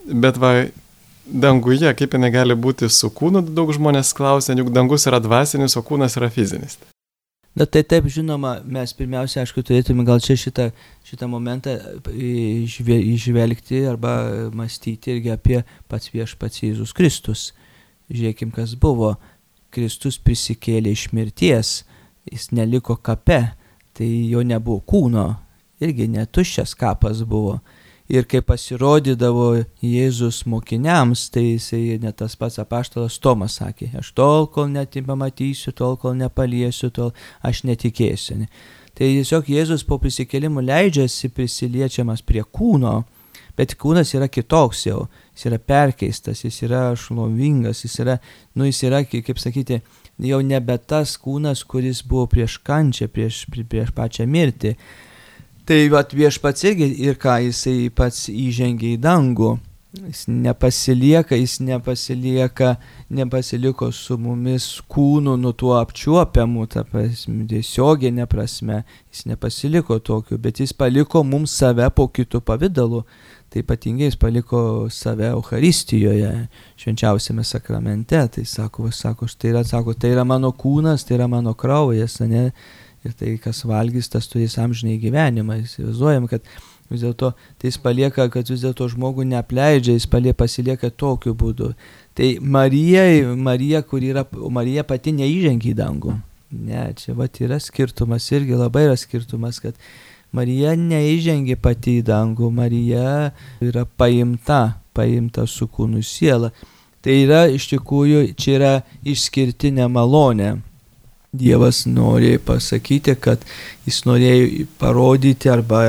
bet 0.07 0.39
va 0.41 0.53
danguje, 1.27 1.91
kaip 1.99 2.13
jinai 2.15 2.31
gali 2.31 2.55
būti 2.55 2.89
su 2.91 3.09
kūnu, 3.11 3.43
daug 3.51 3.73
žmonės 3.75 4.13
klausia, 4.15 4.55
juk 4.55 4.71
dangus 4.75 5.07
yra 5.09 5.19
dvasinis, 5.23 5.75
o 5.75 5.83
kūnas 5.83 6.15
yra 6.19 6.31
fizinis. 6.31 6.79
Na 7.57 7.65
tai 7.65 7.81
taip, 7.81 8.05
žinoma, 8.13 8.59
mes 8.69 8.91
pirmiausia, 8.93 9.41
aišku, 9.41 9.63
turėtume 9.65 10.03
gal 10.05 10.19
čia 10.21 10.35
šitą, 10.37 10.67
šitą 11.07 11.25
momentą 11.31 11.73
išvelgti 12.13 13.79
arba 13.89 14.11
mąstyti 14.53 15.15
irgi 15.15 15.33
apie 15.33 15.63
pats 15.89 16.11
viešpats 16.13 16.61
Jėzus 16.61 16.93
Kristus. 16.93 17.47
Žiūrėkim, 18.13 18.53
kas 18.53 18.75
buvo. 18.77 19.15
Kristus 19.77 20.17
prisikėlė 20.17 20.95
iš 20.95 21.09
mirties, 21.13 21.73
jis 22.25 22.49
neliko 22.51 22.95
kape, 22.97 23.43
tai 23.93 24.07
jo 24.31 24.41
nebuvo 24.41 24.81
kūno, 24.89 25.27
irgi 25.83 26.07
netuščias 26.09 26.73
kapas 26.77 27.21
buvo. 27.21 27.59
Ir 28.07 28.23
kai 28.23 28.39
pasirodydavo 28.39 29.49
Jėzus 29.83 30.45
mokiniams, 30.47 31.25
tai 31.29 31.43
jisai 31.43 31.97
net 31.99 32.15
tas 32.21 32.37
pats 32.39 32.55
apaštalas 32.63 33.19
Tomas 33.19 33.57
sakė, 33.59 33.89
aš 33.99 34.13
tol, 34.15 34.47
kol 34.47 34.69
netipamatysiu, 34.71 35.73
tol, 35.75 35.97
kol 35.99 36.15
nepaliesiu, 36.15 36.89
tol 36.95 37.11
aš 37.43 37.65
netikėsiu. 37.67 38.39
Ne? 38.41 38.47
Tai 38.95 39.11
tiesiog 39.11 39.51
Jėzus 39.51 39.83
po 39.85 39.99
prisikėlimų 40.01 40.63
leidžiasi 40.69 41.29
prisiliečiamas 41.35 42.23
prie 42.25 42.41
kūno, 42.47 43.01
bet 43.59 43.75
kūnas 43.77 44.15
yra 44.15 44.31
kitoks 44.31 44.87
jau, 44.87 45.03
jis 45.37 45.51
yra 45.51 45.61
perkeistas, 45.61 46.43
jis 46.43 46.63
yra 46.65 46.89
šlovingas, 46.97 47.85
jis 47.85 47.99
yra, 48.03 48.17
nu 48.57 48.65
jis 48.67 48.83
yra, 48.89 49.05
kaip 49.05 49.37
sakyti, 49.39 49.83
jau 50.25 50.41
nebe 50.41 50.75
tas 50.81 51.13
kūnas, 51.21 51.61
kuris 51.63 52.01
buvo 52.01 52.25
prieš 52.31 52.57
kančią, 52.65 53.07
prieš, 53.13 53.45
prieš 53.69 53.93
pačią 53.95 54.25
mirtį 54.27 54.75
Tai 55.67 55.81
vat 55.91 56.13
viešpats 56.15 56.63
irgi 56.63 56.85
ir 57.03 57.17
ką 57.19 57.33
jisai 57.43 57.89
pats 57.91 58.29
įžengė 58.31 58.93
į 58.95 58.99
dangų. 59.03 59.57
Jis 59.97 60.21
nepasilieka, 60.29 61.35
jis 61.35 61.57
nepasilieka, 61.59 62.69
nepasiliko 63.11 63.89
su 63.91 64.15
mumis 64.21 64.67
kūnu 64.87 65.33
nuo 65.41 65.51
tuo 65.51 65.73
apčiuopiamu, 65.81 66.63
ta 66.71 66.85
prasme, 66.87 67.43
tiesioginė 67.51 68.29
prasme, 68.31 68.83
jis 69.11 69.25
nepasiliko 69.27 69.99
tokiu, 69.99 70.39
bet 70.39 70.61
jis 70.63 70.71
paliko 70.71 71.25
mums 71.27 71.57
save 71.59 71.89
po 71.91 72.07
kitų 72.07 72.45
pavydalų. 72.47 73.03
Tai 73.47 73.61
ypatingai 73.63 74.09
jis 74.09 74.17
paliko 74.19 74.59
save 74.91 75.29
Euharistijoje, 75.31 76.31
švenčiausiame 76.79 77.45
sakramente. 77.47 78.19
Tai 78.35 78.43
sako, 78.45 78.91
sako, 78.91 79.29
tai 79.39 79.53
yra, 79.53 79.63
sako, 79.67 79.95
tai 79.95 80.11
yra 80.15 80.25
mano 80.27 80.51
kūnas, 80.51 81.07
tai 81.07 81.15
yra 81.19 81.29
mano 81.31 81.55
kraujas, 81.55 82.19
ne? 82.27 82.49
ir 83.07 83.13
tai, 83.15 83.35
kas 83.41 83.63
valgys, 83.67 84.09
tas 84.11 84.27
turės 84.27 84.57
amžinai 84.61 84.97
gyvenimą. 85.01 85.61
Įsivaizduojam, 85.63 86.27
kad 86.31 86.45
vis 86.91 87.03
dėlto 87.03 87.33
tai 87.59 87.71
jis 87.71 87.79
palieka, 87.83 88.27
kad 88.33 88.49
vis 88.51 88.63
dėlto 88.63 88.89
žmogų 88.93 89.27
neapleidžia, 89.31 89.97
jis 89.97 90.07
palieka, 90.11 90.41
pasilieka 90.43 90.91
tokiu 90.91 91.35
būdu. 91.37 91.73
Tai 92.17 92.31
Marija, 92.41 93.05
Marija, 93.35 93.83
kur 93.85 94.03
yra, 94.03 94.25
Marija 94.51 94.85
pati 94.87 95.13
neįžengia 95.15 95.73
į 95.73 95.77
dangų. 95.77 96.17
Ne, 96.57 96.85
čia 96.95 97.13
va 97.15 97.27
yra 97.27 97.59
skirtumas, 97.59 98.29
irgi 98.31 98.55
labai 98.55 98.85
yra 98.87 98.95
skirtumas, 98.99 99.59
kad 99.59 99.75
Marija 100.35 100.75
neįžengia 100.75 101.57
pati 101.61 101.99
į 102.01 102.05
dangų, 102.07 102.49
Marija 102.51 103.31
yra 103.63 103.85
paimta, 103.85 104.77
paimta 104.93 105.47
su 105.47 105.69
kūnu 105.71 106.03
siela. 106.03 106.51
Tai 107.01 107.13
yra 107.23 107.45
iš 107.47 107.69
tikrųjų, 107.71 108.23
čia 108.35 108.55
yra 108.57 108.71
išskirtinė 109.07 109.87
malonė. 109.87 110.57
Dievas 111.37 111.85
nori 111.85 112.37
pasakyti, 112.41 113.13
kad 113.21 113.43
jis 113.85 114.01
norėjo 114.07 114.65
parodyti 114.79 115.51
arba 115.51 115.81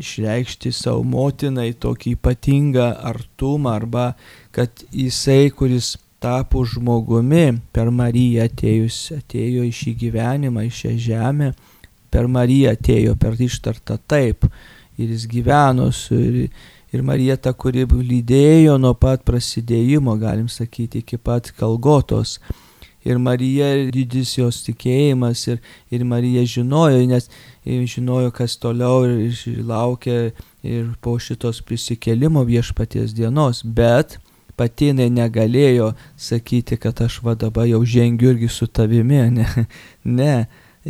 išreikšti 0.00 0.72
savo 0.72 1.02
motinai 1.04 1.72
tokį 1.80 2.14
ypatingą 2.16 2.86
artumą 3.10 3.74
arba 3.74 4.12
kad 4.54 4.84
jisai, 4.92 5.50
kuris 5.50 5.96
tapo 6.20 6.62
žmogumi 6.68 7.58
per 7.72 7.90
Mariją 7.90 8.44
atėjus, 8.48 8.98
atėjo 9.16 9.64
į 9.66 9.72
šį 9.74 9.94
gyvenimą, 10.04 10.66
į 10.68 10.72
šią 10.80 10.94
žemę, 11.06 11.52
per 12.10 12.28
Mariją 12.28 12.74
atėjo, 12.76 13.16
per 13.20 13.38
ištartą 13.40 13.98
taip. 14.10 14.46
Ir 15.00 15.14
jis 15.14 15.26
gyveno 15.30 15.88
su 15.96 16.18
ir, 16.18 16.40
ir 16.92 17.04
Marija 17.06 17.38
ta, 17.40 17.52
kuri 17.52 17.86
lydėjo 17.86 18.76
nuo 18.80 18.92
pat 18.98 19.24
prasidėjimo, 19.24 20.16
galim 20.20 20.48
sakyti, 20.48 21.04
iki 21.04 21.16
pat 21.16 21.52
Kalgotos. 21.56 22.38
Ir 23.00 23.16
Marija 23.16 23.70
didis 23.88 24.34
jos 24.36 24.58
tikėjimas 24.66 25.46
ir, 25.48 25.60
ir 25.88 26.04
Marija 26.04 26.44
žinojo, 26.44 27.00
nes 27.08 27.30
žinojo, 27.64 28.28
kas 28.36 28.58
toliau 28.60 29.06
ir, 29.08 29.30
ir 29.48 29.62
laukia 29.64 30.18
ir 30.62 30.90
po 31.00 31.16
šitos 31.16 31.62
prisikelimo 31.64 32.44
viešpaties 32.44 33.14
dienos, 33.16 33.62
bet 33.64 34.18
pati 34.60 34.90
jinai 34.90 35.08
negalėjo 35.08 35.94
sakyti, 36.20 36.76
kad 36.76 37.00
aš 37.00 37.22
va 37.24 37.34
dabar 37.38 37.68
jau 37.70 37.80
žengiu 37.88 38.34
irgi 38.34 38.50
su 38.52 38.68
tavimi, 38.68 39.22
ne, 39.38 39.66
ne, 40.04 40.34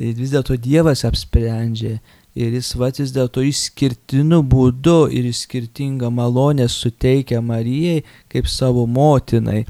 vis 0.01 0.33
dėlto 0.33 0.57
Dievas 0.57 1.05
apsprendžia. 1.09 1.99
Ir 2.39 2.55
jis 2.55 2.73
va 2.79 2.93
vis 2.95 3.11
dėlto 3.11 3.43
išskirtiniu 3.43 4.39
būdu 4.47 5.11
ir 5.11 5.27
skirtingą 5.35 6.13
malonę 6.15 6.69
suteikia 6.71 7.41
Marijai 7.43 8.05
kaip 8.31 8.47
savo 8.47 8.87
motinai 8.87 9.65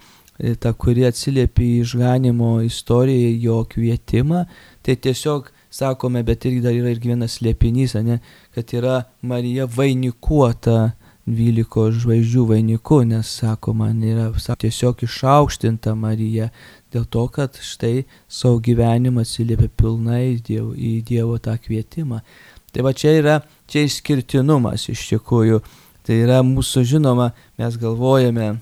ta, 0.61 0.73
kuri 0.73 1.07
atsiliepia 1.09 1.65
į 1.65 1.81
išganimo 1.85 2.53
istoriją, 2.65 3.33
jo 3.45 3.59
kvietimą, 3.69 4.45
tai 4.85 4.97
tiesiog 4.97 5.51
sakome, 5.71 6.23
bet 6.27 6.47
irgi 6.49 6.63
dar 6.65 6.75
yra 6.75 6.93
ir 6.93 7.03
vienas 7.03 7.41
liepinys, 7.45 7.95
ne, 8.05 8.21
kad 8.55 8.73
yra 8.75 9.03
Marija 9.23 9.69
vainikuota 9.71 10.93
12 11.31 12.01
žvaigždžių 12.03 12.47
vainiku, 12.49 13.03
nes 13.07 13.29
sako, 13.41 13.75
man 13.77 14.01
yra 14.03 14.31
sako, 14.41 14.65
tiesiog 14.65 15.05
išaukštinta 15.07 15.95
Marija 15.95 16.51
dėl 16.95 17.05
to, 17.07 17.27
kad 17.33 17.59
štai 17.61 18.05
savo 18.29 18.61
gyvenimą 18.63 19.25
atsiliepia 19.25 19.71
pilnai 19.81 20.41
dievo, 20.47 20.73
į 20.75 21.01
dievo 21.07 21.39
tą 21.43 21.57
kvietimą. 21.61 22.23
Tai 22.71 22.87
va 22.87 22.95
čia 22.95 23.15
yra, 23.19 23.37
čia 23.71 23.85
išskirtinumas 23.87 24.89
iš 24.93 25.07
tikrųjų. 25.15 25.63
Tai 26.07 26.17
yra 26.17 26.41
mūsų 26.47 26.85
žinoma, 26.95 27.31
mes 27.61 27.77
galvojame, 27.79 28.55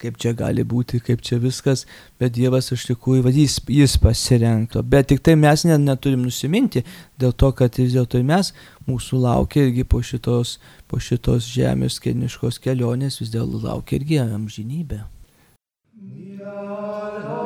kaip 0.00 0.18
čia 0.20 0.32
gali 0.36 0.64
būti, 0.66 1.00
kaip 1.04 1.22
čia 1.24 1.38
viskas, 1.40 1.84
bet 2.20 2.34
Dievas 2.36 2.70
iš 2.74 2.86
tikrųjų, 2.90 3.24
va, 3.26 3.32
jis, 3.32 3.58
jis 3.70 3.96
pasirengto. 4.02 4.82
Bet 4.82 5.10
tik 5.12 5.22
tai 5.24 5.36
mes 5.40 5.64
net 5.68 5.82
neturim 5.82 6.24
nusiminti 6.26 6.84
dėl 7.20 7.32
to, 7.32 7.52
kad 7.56 7.78
vis 7.80 7.94
dėlto 7.96 8.22
mes, 8.26 8.52
mūsų 8.88 9.22
laukia 9.24 9.66
irgi 9.68 9.86
po 9.88 10.02
šitos, 10.04 10.56
po 10.90 11.00
šitos 11.02 11.48
žemės 11.52 12.00
keniškos 12.02 12.60
kelionės, 12.64 13.20
vis 13.22 13.32
dėlto 13.34 13.62
laukia 13.66 14.00
irgi 14.00 14.22
amžinybė. 14.26 15.02
Jūs 15.96 17.45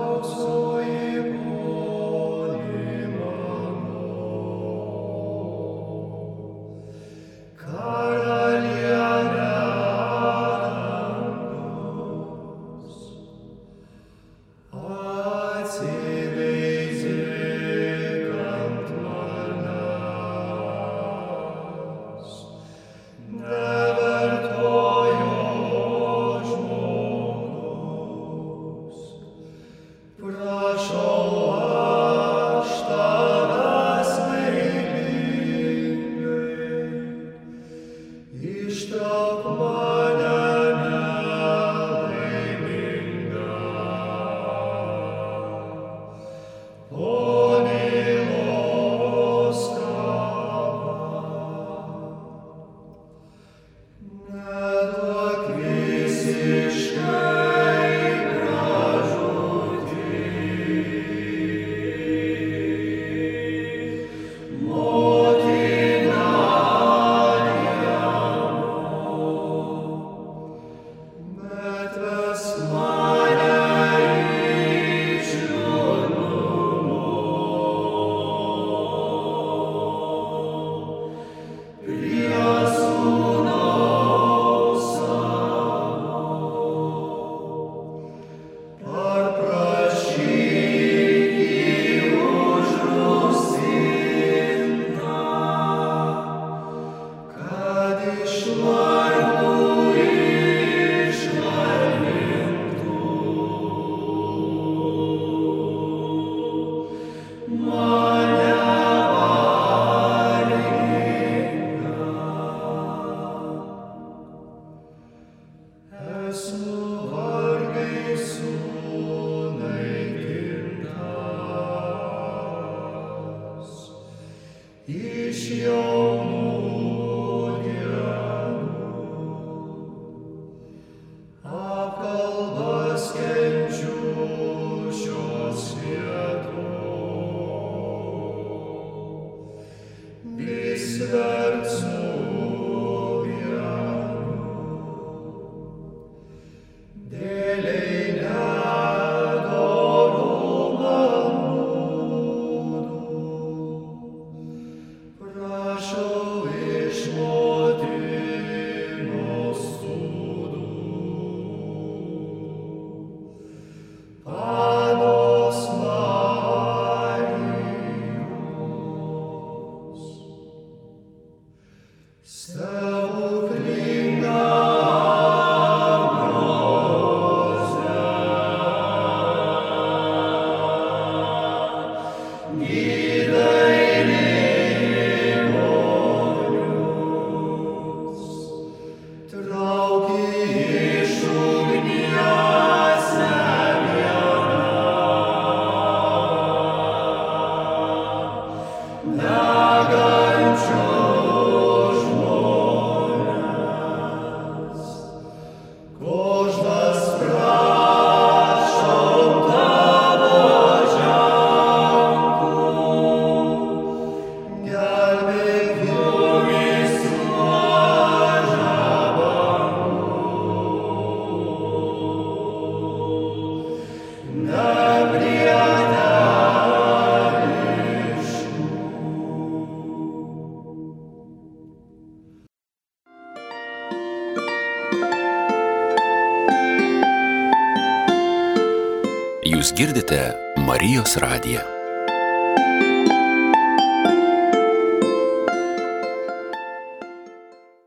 girdite 239.80 240.32
Marijos 240.66 241.16
radiją. 241.16 241.60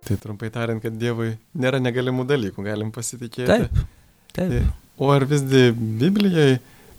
Tai 0.07 0.17
trumpai 0.21 0.49
tariant, 0.49 0.81
kad 0.81 0.95
Dievui 0.97 1.35
nėra 1.53 1.77
negalimų 1.83 2.25
dalykų, 2.31 2.65
galim 2.65 2.89
pasitikėti. 2.95 3.45
Taip, 3.45 3.83
taip. 4.33 4.71
O 4.97 5.11
ar 5.13 5.27
visgi 5.29 5.67
Biblijai 5.77 6.55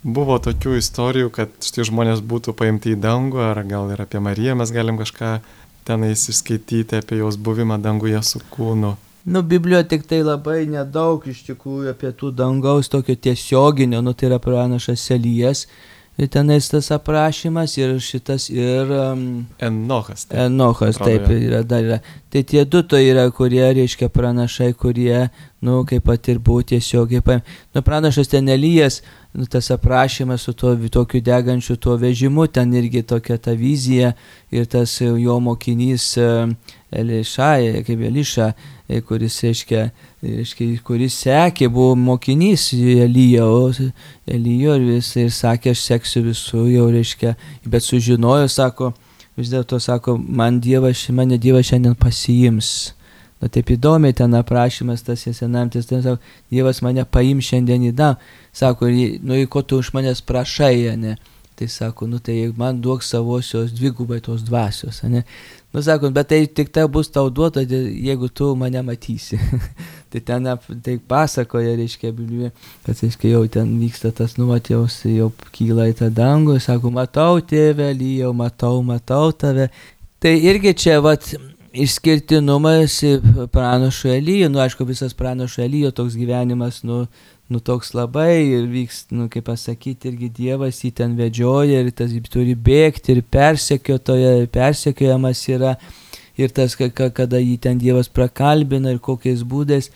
buvo 0.07 0.39
tokių 0.47 0.77
istorijų, 0.79 1.33
kad 1.41 1.51
štai 1.59 1.89
žmonės 1.91 2.23
būtų 2.23 2.55
paimti 2.55 2.95
į 2.95 3.01
dangų, 3.03 3.43
ar 3.49 3.65
gal 3.67 3.91
ir 3.91 4.05
apie 4.05 4.23
Mariją 4.23 4.55
mes 4.63 4.71
galim 4.71 5.01
kažką 5.03 5.41
tenais 5.91 6.29
išskaityti 6.31 7.03
apie 7.03 7.19
jos 7.19 7.35
buvimą 7.35 7.83
danguje 7.83 8.23
su 8.23 8.45
kūnu? 8.55 8.95
Nu, 9.25 9.43
Biblijoje 9.43 9.89
tik 9.89 10.03
tai 10.05 10.21
labai 10.21 10.67
nedaug 10.69 11.23
iš 11.25 11.47
tikrųjų 11.47 11.95
apie 11.95 12.11
tų 12.13 12.29
dangaus 12.37 12.91
tokio 12.93 13.17
tiesioginio, 13.17 14.03
nu 14.05 14.13
tai 14.13 14.29
yra 14.29 14.39
pranašas 14.43 15.07
Elijas, 15.17 15.65
ir 16.19 16.29
tenais 16.29 16.69
tas 16.69 16.91
aprašymas 16.95 17.79
ir 17.79 17.97
šitas 18.05 18.51
ir... 18.53 18.91
Um, 18.93 19.47
Enochas. 19.59 20.27
Taip. 20.29 20.39
Enochas, 20.45 20.99
taip, 21.01 21.27
jo. 21.31 21.39
yra 21.49 21.63
dar 21.67 21.83
yra. 21.83 21.99
Tai 22.31 22.43
tie 22.45 22.67
du 22.69 22.83
to 22.87 23.01
yra, 23.01 23.25
kurie, 23.35 23.65
reiškia, 23.79 24.11
pranašai, 24.13 24.75
kurie, 24.79 25.31
nu, 25.65 25.81
kaip 25.89 26.05
pat 26.07 26.29
ir 26.29 26.39
buvo 26.39 26.63
tiesiogiai 26.63 27.25
paim. 27.25 27.43
Nu, 27.75 27.83
pranašas 27.87 28.31
ten 28.31 28.49
Elijas, 28.53 29.01
nu, 29.33 29.49
tas 29.51 29.73
aprašymas 29.75 30.47
su 30.47 30.53
tuo 30.53 30.77
tokiu 30.77 31.25
degančiu 31.25 31.77
tuo 31.77 31.97
vežimu, 31.99 32.47
ten 32.47 32.77
irgi 32.77 33.03
tokia 33.03 33.41
ta 33.41 33.57
vizija 33.59 34.13
ir 34.53 34.69
tas 34.71 35.01
jo 35.01 35.41
mokinys 35.41 36.13
e, 36.21 36.31
Elišai, 36.95 37.83
kaip 37.89 38.07
Eliša, 38.13 38.53
kuris, 39.09 39.39
reiškia, 39.43 39.91
reiškia, 40.23 40.67
kuris 40.85 41.15
sekė, 41.25 41.69
buvo 41.73 41.95
mokinys 41.97 42.67
Elijo, 42.75 43.73
Elijo 44.29 44.75
ir, 44.77 44.85
vis, 44.91 45.09
ir 45.17 45.31
sakė, 45.33 45.73
aš 45.73 45.87
seksiu 45.89 46.25
visų, 46.27 46.67
jau 46.75 46.91
reiškia, 46.93 47.35
bet 47.65 47.83
sužinojo, 47.87 48.49
sako, 48.53 48.93
vis 49.41 49.49
dėlto 49.53 49.81
sako, 49.81 50.19
man 50.19 50.61
Dievas, 50.61 51.07
mane 51.09 51.39
Dievas 51.41 51.71
šiandien 51.71 51.97
pasiims. 51.97 52.93
Na 53.43 53.49
taip 53.53 53.73
įdomiai 53.75 54.15
ten 54.17 54.33
aprašymas 54.37 55.03
tas 55.05 55.25
senam 55.33 55.69
testamente, 55.73 56.05
sako, 56.05 56.23
Dievas 56.53 56.83
mane 56.85 57.05
paims 57.05 57.49
šiandien 57.51 57.89
į 57.89 57.93
dangų. 57.97 58.21
Sako, 58.53 58.87
"Jei- 58.87 59.19
nu 59.23 59.35
į 59.35 59.49
ko 59.49 59.63
tu 59.63 59.81
iš 59.81 59.91
manęs 59.93 60.21
prašai, 60.23 60.97
ne? 60.97 61.17
Tai 61.57 61.67
sako, 61.69 62.07
nu 62.07 62.19
tai 62.19 62.53
man 62.57 62.81
duok 62.81 63.03
savosios 63.03 63.73
dvigubai 63.73 64.21
tos 64.21 64.43
dvasios, 64.43 65.03
ne? 65.03 65.25
Nu 65.75 65.83
sako, 65.83 66.11
bet 66.15 66.29
tai 66.31 66.45
tik 66.47 66.69
tai 66.71 66.85
bus 66.87 67.09
tau 67.11 67.31
duota, 67.35 67.65
dė- 67.67 67.97
jeigu 68.07 68.29
tu 68.31 68.53
mane 68.55 68.79
matysi. 68.87 69.41
tai 70.15 70.21
ten 70.23 70.47
tai 70.87 70.95
pasakoja, 71.11 71.73
reiškia, 71.81 72.13
Biblijoje, 72.15 72.53
kad, 72.87 73.01
reiškia, 73.03 73.33
jau 73.33 73.41
ten 73.57 73.73
vyksta 73.81 74.13
tas 74.15 74.37
nuotjaus, 74.39 75.01
jau 75.11 75.33
kyla 75.57 75.89
į 75.91 75.97
tą 75.99 76.13
dangų, 76.15 76.61
sako, 76.63 76.95
matau 76.95 77.43
tėvę, 77.43 77.91
lyjau, 77.99 78.31
matau, 78.39 78.77
matau 78.87 79.33
tave. 79.35 79.67
Tai 80.23 80.37
irgi 80.39 80.77
čia, 80.79 81.01
vat, 81.03 81.33
išskirtinumas 81.75 83.01
pranašo 83.51 84.15
Elyjo, 84.15 84.49
nu 84.49 84.63
aišku, 84.63 84.87
visas 84.87 85.15
pranašo 85.15 85.63
Elyjo 85.67 85.91
toks 85.91 86.15
gyvenimas, 86.15 86.85
nu, 86.87 87.03
nu 87.51 87.61
toks 87.61 87.93
labai 87.95 88.41
ir 88.49 88.65
vyks, 88.71 89.07
nu 89.13 89.29
kaip 89.29 89.45
pasakyti, 89.51 90.09
irgi 90.11 90.31
Dievas 90.33 90.81
jį 90.85 90.91
ten 91.01 91.17
vedžioja 91.19 91.83
ir 91.85 91.91
tas 91.93 92.15
turi 92.33 92.55
bėgti 92.57 93.17
ir 93.17 93.23
persekiotoja, 93.23 94.47
persekiojamas 94.55 95.45
yra 95.53 95.77
ir 96.41 96.49
tas, 96.51 96.75
ka- 96.75 96.91
ka- 96.91 97.11
kada 97.11 97.39
jį 97.43 97.59
ten 97.61 97.79
Dievas 97.79 98.09
prakalbina 98.09 98.95
ir 98.95 98.99
kokiais 98.99 99.45
būdais. 99.45 99.91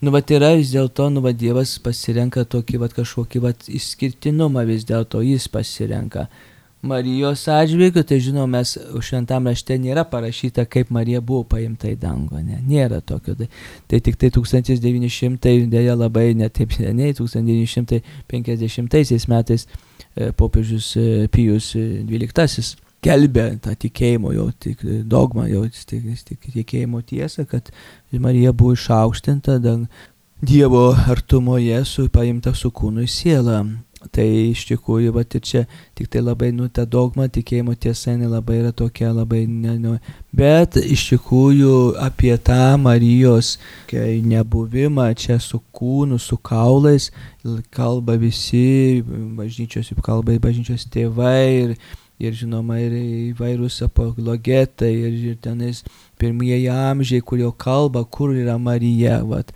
Nu, 0.00 0.10
bet 0.14 0.30
yra 0.32 0.54
vis 0.56 0.70
dėlto, 0.72 1.10
nu, 1.12 1.20
va, 1.20 1.32
Dievas 1.36 1.74
pasirenka 1.82 2.44
tokį, 2.48 2.78
va, 2.80 2.88
kažkokį, 2.88 3.40
va, 3.44 3.50
išskirtinumą 3.68 4.64
vis 4.68 4.86
dėlto 4.88 5.20
jis 5.20 5.48
pasirenka. 5.52 6.28
Marijos 6.82 7.48
atžvilgiu, 7.52 8.02
tai 8.08 8.16
žinoma, 8.24 8.58
mes 8.58 8.78
šventam 9.04 9.46
rašte 9.50 9.76
nėra 9.76 10.04
parašyta, 10.08 10.64
kaip 10.64 10.88
Marija 10.94 11.20
buvo 11.20 11.44
paimta 11.52 11.90
į 11.92 11.96
dangų, 12.00 12.40
ne, 12.40 12.56
nėra 12.64 13.00
tokio. 13.04 13.34
Tai, 13.36 13.48
tai 13.90 14.00
tik 14.06 14.16
tai 14.20 14.30
1900, 14.32 15.68
dėja 15.72 15.94
labai 15.98 16.34
netaip 16.38 16.72
seniai, 16.72 17.12
1950 17.18 19.28
metais 19.28 19.66
e, 19.68 19.70
popiežius 20.32 20.96
e, 20.96 21.28
Pijus 21.32 21.74
XII 21.76 22.76
kelbė 23.04 23.58
tą 23.64 23.72
tikėjimo, 23.80 24.32
jau 24.36 24.48
tik 24.60 24.78
dogmą, 25.08 25.46
jau 25.52 25.64
tik, 25.72 26.02
tik 26.28 26.40
tikėjimo 26.56 27.00
tiesą, 27.04 27.44
kad 27.48 27.70
Marija 28.12 28.52
buvo 28.56 28.72
išaukštinta 28.76 29.58
dang, 29.60 29.88
Dievo 30.40 30.96
artumoje 31.12 31.84
su 31.84 32.06
paimta 32.08 32.54
su 32.56 32.70
kūnu 32.72 33.04
į 33.04 33.10
sielą. 33.12 33.58
Tai 34.08 34.24
iš 34.24 34.62
tikrųjų, 34.64 35.10
va, 35.12 35.26
ir 35.28 35.42
čia 35.44 35.60
tik 35.98 36.08
tai 36.08 36.22
labai, 36.24 36.48
nu, 36.56 36.70
ta 36.72 36.86
dogma, 36.88 37.26
tikėjimo 37.28 37.74
tiesa, 37.76 38.14
jinai 38.14 38.30
labai 38.32 38.56
yra 38.62 38.70
tokia, 38.72 39.10
labai, 39.12 39.42
ne, 39.44 39.74
nu, 39.76 39.92
bet 40.32 40.78
iš 40.80 41.02
tikrųjų 41.10 41.74
apie 42.00 42.32
tą 42.40 42.78
Marijos 42.80 43.58
kai 43.90 44.22
nebuvimą 44.24 45.10
čia 45.20 45.36
su 45.36 45.60
kūnu, 45.76 46.16
su 46.16 46.38
kaulais, 46.40 47.10
kalba 47.76 48.16
visi, 48.22 49.02
bažnyčios, 49.36 49.92
kalba 50.06 50.32
ir 50.32 50.40
bažnyčios 50.46 50.86
tėvai 50.88 51.44
ir, 51.58 51.76
ir 52.16 52.40
žinoma, 52.40 52.78
ir 52.80 52.96
įvairūs 53.34 53.82
apologetai, 53.84 54.94
ir, 54.96 55.20
ir 55.34 55.36
tenais 55.44 55.84
pirmieji 56.16 56.72
amžiai, 56.72 57.20
kurio 57.20 57.52
kalba, 57.52 58.06
kur 58.08 58.32
yra 58.32 58.56
Marija, 58.56 59.20
vat, 59.28 59.52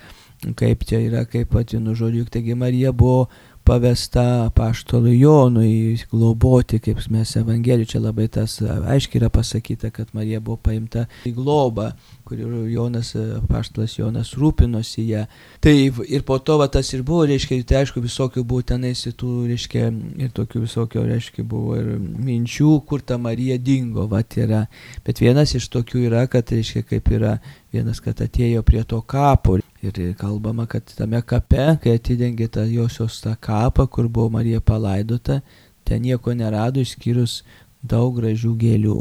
kaip 0.61 0.85
čia 0.85 1.01
yra, 1.01 1.25
kaip 1.25 1.49
pat 1.57 1.73
vienu 1.73 1.97
žodžiu, 1.97 2.27
juk 2.27 2.37
taigi 2.37 2.61
Marija 2.61 2.93
buvo 2.93 3.25
pavesta 3.65 4.51
paštolui 4.55 5.19
Jonui 5.19 5.99
globoti, 6.11 6.79
kaip 6.85 7.01
mes 7.11 7.33
Evangelijų 7.41 7.89
čia 7.95 8.01
labai 8.03 8.27
tas 8.33 8.59
aiškiai 8.61 9.23
yra 9.23 9.31
pasakyta, 9.33 9.91
kad 9.95 10.13
Marija 10.13 10.41
buvo 10.45 10.59
paimta 10.69 11.07
į 11.25 11.33
globą, 11.39 11.91
kur 12.29 12.41
Jonas, 12.69 13.15
paštalas 13.49 13.97
Jonas 13.99 14.35
rūpinosi 14.37 15.07
ją. 15.09 15.25
Tai 15.65 15.75
ir 16.05 16.25
po 16.29 16.39
to 16.39 16.59
va, 16.61 16.69
tas 16.69 16.93
ir 16.93 17.03
buvo, 17.07 17.25
reiškia, 17.29 17.63
tai 17.69 17.83
aišku, 17.83 18.05
visokių 18.05 18.45
buvo 18.45 18.65
tenais 18.69 19.05
tų, 19.09 19.33
reiškia, 19.49 19.89
ir 20.27 20.33
tokių 20.37 20.65
visokio, 20.67 21.05
reiškia, 21.09 21.45
buvo 21.49 21.79
ir 21.81 21.95
minčių, 21.99 22.79
kur 22.89 23.05
ta 23.05 23.19
Marija 23.21 23.59
dingo, 23.59 24.09
va, 24.11 24.23
yra. 24.37 24.67
Bet 25.07 25.25
vienas 25.25 25.57
iš 25.57 25.71
tokių 25.73 26.09
yra, 26.11 26.27
kad, 26.33 26.53
reiškia, 26.53 26.85
kaip 26.89 27.13
yra 27.17 27.39
vienas, 27.73 28.01
kad 28.05 28.21
atėjo 28.21 28.63
prie 28.67 28.85
to 28.89 29.01
kapo 29.01 29.59
ir 29.89 30.15
kalbama, 30.19 30.67
kad 30.67 30.89
tame 30.97 31.21
kape, 31.23 31.67
kai 31.83 31.97
atidengė 31.99 32.49
tą 32.57 32.65
josios 32.69 33.21
tą 33.25 33.35
kapą, 33.41 33.87
kur 33.87 34.09
buvo 34.09 34.31
Marija 34.37 34.61
palaidota, 34.61 35.41
ten 35.85 36.03
nieko 36.03 36.35
nerado 36.35 36.81
išskyrus 36.81 37.43
daug 37.83 38.17
gražių 38.19 38.55
gėlių. 38.61 38.99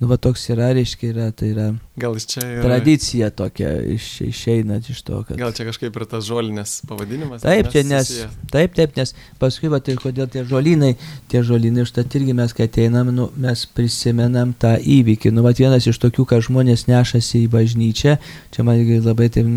Nu, 0.00 0.08
va 0.08 0.16
toks 0.16 0.46
yra, 0.48 0.70
reiškia, 0.72 1.10
yra, 1.12 1.26
tai 1.36 1.50
yra 1.52 1.66
Gal 2.00 2.14
iš 2.16 2.24
čia 2.32 2.40
yra... 2.46 2.62
tradicija 2.64 3.26
tokia 3.36 3.74
iš, 3.92 4.06
išeinant 4.24 4.88
iš 4.88 5.02
to, 5.04 5.18
kad... 5.28 5.36
Gal 5.36 5.52
čia 5.52 5.66
kažkaip 5.68 5.98
ir 6.00 6.06
tas 6.08 6.24
žolinės 6.24 6.78
pavadinimas? 6.88 7.42
Taip, 7.44 7.68
ar 7.68 7.74
čia 7.74 7.82
ne, 7.84 7.98
nes, 7.98 8.08
susiję? 8.08 8.28
taip, 8.48 8.72
taip, 8.78 8.96
nes 8.96 9.12
paskui, 9.42 9.68
va, 9.68 9.82
ir 9.92 10.00
kodėl 10.00 10.30
tie 10.32 10.46
žolynai, 10.48 10.94
tie 11.28 11.44
žolynai, 11.44 11.84
užtat 11.84 12.16
irgi 12.16 12.32
mes, 12.38 12.56
kai 12.56 12.70
ateinam, 12.70 13.12
nu, 13.12 13.28
mes 13.44 13.66
prisimenam 13.76 14.56
tą 14.56 14.72
įvykį. 14.80 15.34
Nu, 15.36 15.44
va, 15.44 15.52
vienas 15.60 15.84
iš 15.92 16.00
tokių, 16.00 16.24
kad 16.32 16.48
žmonės 16.48 16.86
nešasi 16.88 17.44
į 17.44 17.52
bažnyčią, 17.52 18.16
čia 18.56 18.64
man 18.64 18.80
irgi 18.80 19.02
labai 19.04 19.28
taip 19.36 19.52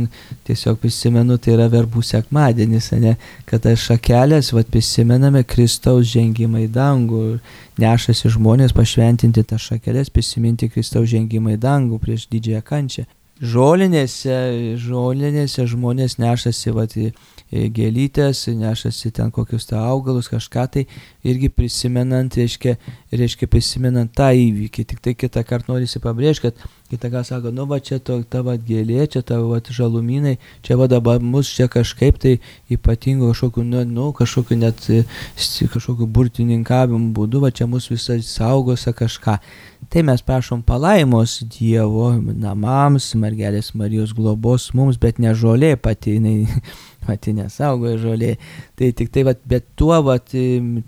tiesiog 0.49 0.83
prisimenu, 0.83 1.39
tai 1.39 1.55
yra 1.55 1.71
verbų 1.71 2.03
sekmadienis, 2.03 2.91
ne, 2.99 3.15
kad 3.47 3.63
tas 3.63 3.79
šakelės, 3.87 4.51
va, 4.51 4.67
prisimename 4.67 5.47
Kristaus 5.47 6.11
žengimą 6.11 6.67
į 6.67 6.73
dangų. 6.75 7.27
Nešasi 7.81 8.29
žmonės 8.35 8.75
pašventinti 8.77 9.41
tas 9.49 9.63
šakelės, 9.65 10.11
prisiminti 10.13 10.69
Kristaus 10.69 11.09
žengimą 11.09 11.55
į 11.55 11.61
dangų 11.63 11.97
prieš 12.03 12.27
didžiąją 12.29 12.61
kančią. 12.67 13.05
žolinėse, 13.41 14.77
žolinėse 14.79 15.65
žmonės 15.67 16.17
nešasi 16.21 16.73
vat, 16.75 16.93
gėlytės, 17.53 18.47
nešasi 18.57 19.11
ten 19.13 19.31
kokius 19.31 19.67
tą 19.69 19.77
augalus, 19.85 20.29
kažką 20.31 20.65
tai 20.73 20.83
irgi 21.27 21.51
prisimenant, 21.53 22.33
reiškia, 22.37 22.75
reiškia 23.13 23.49
prisimenant 23.51 24.13
tą 24.17 24.31
įvykį. 24.33 24.85
Tik 24.89 25.03
tai 25.03 25.13
kitą 25.13 25.43
kartą 25.45 25.75
norisi 25.75 26.01
pabrėžti, 26.01 26.49
kad 26.49 26.63
kitą 26.89 27.11
ką 27.13 27.23
sako, 27.27 27.51
nu 27.53 27.67
va 27.69 27.77
čia 27.83 27.99
to, 27.99 28.19
tavo 28.29 28.55
gėlė, 28.57 29.05
čia 29.13 29.21
tavo 29.21 29.57
žalumynai, 29.57 30.37
čia 30.65 30.77
va 30.81 30.89
dabar 30.89 31.21
mus 31.21 31.51
čia 31.53 31.69
kažkaip 31.71 32.17
tai 32.21 32.39
ypatingo 32.73 33.29
kažkokiu, 33.31 33.65
nu, 33.69 33.83
nu 33.85 34.09
kažkokiu 34.17 34.57
net 34.57 34.81
kažkokiu 35.73 36.09
burtininkavimo 36.09 37.13
būdu, 37.13 37.43
va 37.43 37.53
čia 37.53 37.69
mus 37.69 37.89
visai 37.91 38.21
saugos 38.25 38.87
kažką. 38.89 39.37
Tai 39.93 40.01
mes 40.03 40.21
prašom 40.25 40.63
palaimos 40.65 41.35
Dievo 41.53 42.07
namams, 42.17 43.11
mergelės 43.13 43.67
Marijos 43.77 44.15
globos 44.17 44.71
mums, 44.73 44.97
bet 44.97 45.19
ne 45.21 45.35
žolė 45.37 45.75
pati, 45.77 46.15
jinai 46.15 46.47
pati 47.05 47.35
nesaugoja 47.37 47.99
žolė. 48.01 48.31
Tai 48.73 48.89
tik 48.97 49.11
tai, 49.13 49.21
vat, 49.27 49.43
bet 49.45 49.67
tuo, 49.77 49.93
vat, 50.07 50.33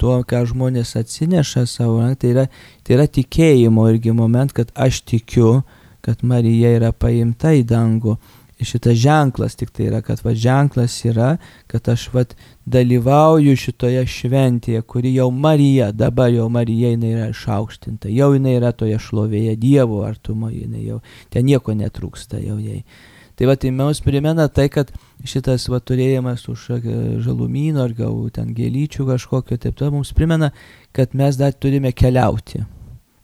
tuo, 0.01 0.15
ką 0.25 0.41
žmonės 0.49 0.95
atsineša 0.97 1.67
savo, 1.69 1.99
tai 2.17 2.31
yra, 2.33 2.47
tai 2.81 2.97
yra 2.97 3.05
tikėjimo 3.05 3.85
irgi 3.91 4.15
moment, 4.17 4.55
kad 4.57 4.73
aš 4.73 5.03
tikiu, 5.13 5.59
kad 6.01 6.25
Marija 6.25 6.73
yra 6.79 6.89
paimta 6.89 7.53
į 7.53 7.61
dangų. 7.69 8.17
Šitas 8.55 8.95
ženklas 8.95 9.57
tik 9.59 9.73
tai 9.75 9.89
yra, 9.89 9.99
kad 10.01 10.21
va 10.23 10.31
ženklas 10.31 10.93
yra, 11.03 11.33
kad 11.67 11.89
aš 11.91 12.05
va 12.13 12.23
dalyvauju 12.65 13.55
šitoje 13.59 14.05
šventėje, 14.07 14.79
kuri 14.87 15.11
jau 15.17 15.27
Marija, 15.31 15.89
dabar 15.91 16.31
jau 16.31 16.47
Marija 16.49 16.93
jinai 16.93 17.11
yra 17.17 17.25
išaukštinta, 17.33 18.07
jau 18.15 18.29
jinai 18.33 18.55
yra 18.55 18.71
toje 18.71 18.95
šlovėje 18.95 19.57
Dievo 19.59 20.05
artumo, 20.07 20.47
jinai 20.53 20.85
jau 20.85 21.01
ten 21.29 21.45
nieko 21.49 21.75
netrūksta 21.75 22.39
jau 22.39 22.55
jai. 22.61 22.79
Tai 23.35 23.49
va, 23.49 23.57
tai 23.59 23.73
mums 23.75 23.99
primena 23.99 24.47
tai, 24.47 24.69
kad 24.71 24.93
šitas 25.27 25.67
va 25.67 25.81
turėjimas 25.83 26.47
už 26.47 26.69
žalumynų 27.25 27.83
ar 27.83 27.97
gal 27.97 28.15
ten 28.31 28.55
gėlyčių 28.55 29.09
kažkokio, 29.11 29.59
taip 29.59 29.75
to 29.75 29.91
mums 29.91 30.13
primena, 30.15 30.53
kad 30.95 31.11
mes 31.11 31.35
dar 31.35 31.51
turime 31.51 31.91
keliauti. 31.91 32.63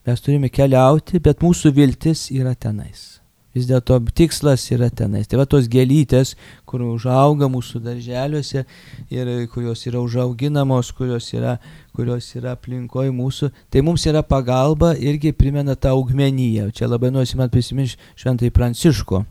Mes 0.04 0.20
turime 0.20 0.52
keliauti, 0.52 1.24
bet 1.24 1.40
mūsų 1.40 1.72
viltis 1.78 2.28
yra 2.36 2.52
tenais. 2.60 3.21
Vis 3.56 3.68
dėlto 3.68 3.98
tikslas 4.16 4.64
yra 4.72 4.88
tenais. 4.88 5.28
Tai 5.28 5.42
va 5.42 5.46
tos 5.50 5.68
gėlytės, 5.72 6.36
kur 6.66 6.86
užauga 6.86 7.50
mūsų 7.52 7.82
darželiuose 7.84 8.64
ir 9.12 9.32
kurios 9.52 9.84
yra 9.90 10.00
užauginamos, 10.00 10.94
kurios 10.96 11.28
yra, 11.36 11.58
kurios 11.96 12.30
yra 12.40 12.56
aplinkoje 12.56 13.12
mūsų, 13.12 13.52
tai 13.70 13.84
mums 13.84 14.08
yra 14.08 14.24
pagalba 14.24 14.94
irgi 14.96 15.34
primena 15.36 15.76
tą 15.76 15.92
augmenyje. 15.98 16.70
Čia 16.80 16.88
labai 16.88 17.12
noriu 17.12 17.42
man 17.42 17.52
prisiminti 17.52 18.00
šventai 18.16 18.54
Pranciško 18.56 19.26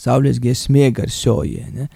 Saulės 0.00 0.40
gesmė 0.40 0.88
garsioji, 0.96 1.66
ne, 1.74 1.86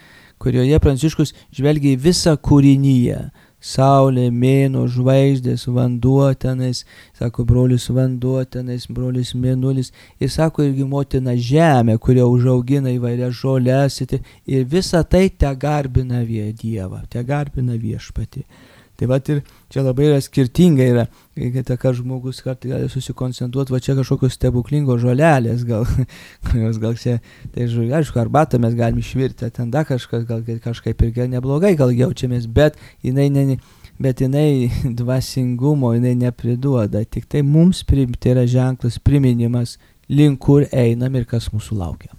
kurioje 0.43 0.77
Pranciškus 0.83 1.33
žvelgia 1.57 1.95
į 1.95 2.03
visą 2.05 2.35
kūrinyje. 2.37 3.31
Saulė, 3.65 4.27
mėno, 4.29 4.83
žvaigždės, 4.93 5.65
vanduo 5.73 6.27
tenais, 6.37 6.83
sako 7.17 7.47
brolis 7.49 7.87
vanduo 7.89 8.43
tenais, 8.45 8.85
brolis 8.93 9.33
mėnulis 9.33 9.89
ir 10.21 10.29
sako 10.29 10.67
irgi 10.67 10.85
motina 10.85 11.33
žemė, 11.33 11.97
kurio 11.97 12.29
užaugina 12.35 12.93
įvairias 12.93 13.33
žolės 13.41 14.03
ir 14.05 14.69
visa 14.69 15.01
tai 15.03 15.31
te 15.31 15.49
garbina 15.57 16.21
Dievą, 16.25 17.07
te 17.09 17.25
garbina 17.25 17.79
viešpati. 17.81 18.45
Tai 18.95 19.09
va 19.11 19.19
ir 19.19 19.41
čia 19.73 19.83
labai 19.83 20.07
yra 20.07 20.21
skirtingai 20.23 20.87
yra, 20.93 21.05
kad 21.35 21.73
ką 21.83 21.93
žmogus 21.99 22.39
kartai 22.45 22.71
gali 22.71 22.91
susikoncentruoti, 22.93 23.75
va 23.75 23.81
čia 23.83 23.97
kažkokios 23.99 24.37
stebuklingos 24.39 25.03
žolelės, 25.03 25.65
gal, 25.67 25.83
kurios 26.47 26.79
gal 26.83 26.95
čia, 27.01 27.17
tai 27.55 27.67
aišku, 27.67 28.21
arbatą 28.23 28.61
mes 28.63 28.77
galime 28.79 29.03
išvirti, 29.03 29.51
ten 29.57 29.75
dar 29.75 29.89
kažkas, 29.89 30.29
gal 30.31 30.45
kažkaip 30.47 31.03
ir 31.03 31.27
neblogai 31.35 31.75
gal 31.79 31.91
jaučiamės, 31.91 32.47
bet 32.47 32.79
jinai, 33.03 33.27
ne, 33.35 33.59
bet 33.99 34.23
jinai 34.23 34.71
dvasingumo, 35.03 35.97
jinai 35.99 36.15
nepriduoda, 36.29 37.03
tik 37.03 37.27
tai 37.27 37.43
mums 37.43 37.83
prim, 37.83 38.15
tai 38.15 38.37
yra 38.39 38.47
ženklas, 38.47 39.03
priminimas, 39.03 39.81
link 40.07 40.39
kur 40.39 40.69
einam 40.71 41.19
ir 41.19 41.27
kas 41.27 41.51
mūsų 41.51 41.83
laukia. 41.83 42.15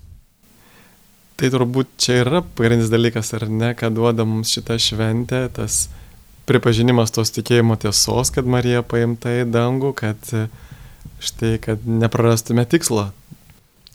Tai 1.36 1.50
turbūt 1.52 1.98
čia 2.00 2.22
yra 2.22 2.40
pagrindinis 2.44 2.92
dalykas, 2.92 3.34
ar 3.36 3.48
ne, 3.52 3.74
kad 3.76 3.96
duoda 3.96 4.24
mums 4.28 4.54
šitą 4.56 4.76
šventę, 4.80 5.42
tas 5.56 5.86
pripažinimas 6.50 7.14
tos 7.16 7.34
tikėjimo 7.36 7.78
tiesos, 7.82 8.32
kad 8.34 8.48
Marija 8.50 8.84
paimta 8.86 9.34
į 9.42 9.46
dangų, 9.52 9.94
kad 9.98 10.34
e, 10.34 10.48
štai, 11.24 11.56
kad 11.62 11.86
neprarastume 11.86 12.66
tikslo. 12.70 13.10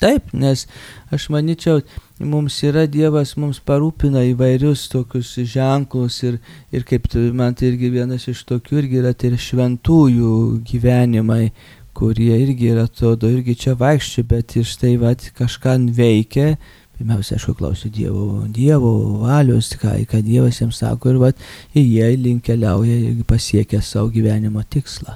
Taip, 0.01 0.31
nes 0.33 0.65
aš 1.13 1.27
manyčiau, 1.29 1.83
mums 2.25 2.55
yra 2.65 2.87
Dievas, 2.89 3.35
mums 3.37 3.59
parūpina 3.69 4.23
įvairius 4.31 4.87
tokius 4.89 5.35
ženklus 5.53 6.23
ir, 6.25 6.39
ir 6.73 6.87
kaip 6.89 7.09
tu, 7.13 7.27
man 7.37 7.53
tai 7.53 7.75
irgi 7.75 7.91
vienas 7.93 8.25
iš 8.33 8.47
tokių 8.49 8.81
irgi 8.81 9.03
yra 9.03 9.13
tai 9.13 9.35
ir 9.35 9.37
šventųjų 9.45 10.33
gyvenimai, 10.71 11.51
kurie 11.93 12.33
irgi 12.33 12.71
yra 12.73 12.87
atrodo 12.89 13.29
irgi 13.29 13.59
čia 13.67 13.77
vaikščia, 13.77 14.25
bet 14.31 14.57
iš 14.57 14.79
tai 14.81 14.95
vad 15.03 15.27
kažką 15.37 15.77
veikia 15.93 16.55
Pirmiausia, 17.01 17.39
aišku, 17.39 17.55
klausiu 17.57 17.89
Dievo, 17.89 18.45
Dievo 18.53 18.91
valios, 19.23 19.71
ką, 19.81 19.95
ką 20.05 20.19
Dievas 20.21 20.59
jiems 20.61 20.83
sako 20.83 21.15
ir 21.15 21.21
vat, 21.23 21.39
jie 21.73 22.11
link 22.21 22.45
keliauja 22.45 22.93
ir 22.93 23.23
pasiekia 23.25 23.81
savo 23.81 24.11
gyvenimo 24.13 24.61
tikslą. 24.69 25.15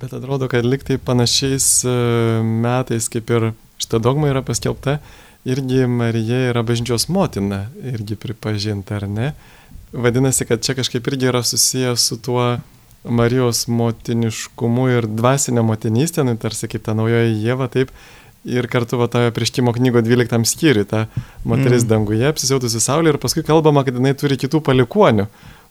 Bet 0.00 0.14
atrodo, 0.16 0.48
kad 0.48 0.64
liktai 0.64 0.96
panašiais 0.96 1.66
e, 1.84 1.92
metais, 2.64 3.10
kaip 3.12 3.34
ir 3.36 3.50
šita 3.84 4.00
dogma 4.00 4.32
yra 4.32 4.40
paskelbta, 4.48 4.96
irgi 5.44 5.84
Marija 5.92 6.40
yra 6.54 6.64
bažnyčios 6.64 7.10
motina, 7.12 7.66
irgi 7.84 8.16
pripažinta, 8.24 8.96
ar 8.96 9.04
ne? 9.04 9.34
Vadinasi, 9.92 10.48
kad 10.48 10.64
čia 10.64 10.72
kažkaip 10.80 11.12
irgi 11.12 11.28
yra 11.28 11.44
susijęs 11.44 12.08
su 12.08 12.16
tuo 12.16 12.48
Marijos 13.04 13.66
motiniškumu 13.68 14.88
ir 14.96 15.12
dvasinė 15.20 15.68
motinystė, 15.68 16.24
nu, 16.24 16.40
tarsi 16.40 16.72
kaip 16.72 16.88
ta 16.88 16.96
naujoji 16.96 17.36
Jėva, 17.44 17.68
taip, 17.68 17.92
ir 18.44 18.68
kartu 18.70 18.98
va 19.00 19.08
toje 19.10 19.32
prieškimo 19.34 19.72
knygo 19.72 20.02
12 20.04 20.44
skyriui, 20.48 20.86
ta 20.88 21.06
moteris 21.44 21.84
mm. 21.84 21.90
danguje 21.90 22.28
apsisiautusi 22.28 22.82
saulė 22.82 23.14
ir 23.14 23.20
paskui 23.22 23.44
kalbama, 23.46 23.84
kad 23.86 23.96
jinai 23.96 24.14
turi 24.18 24.38
kitų 24.40 24.60
palikonių, 24.64 25.26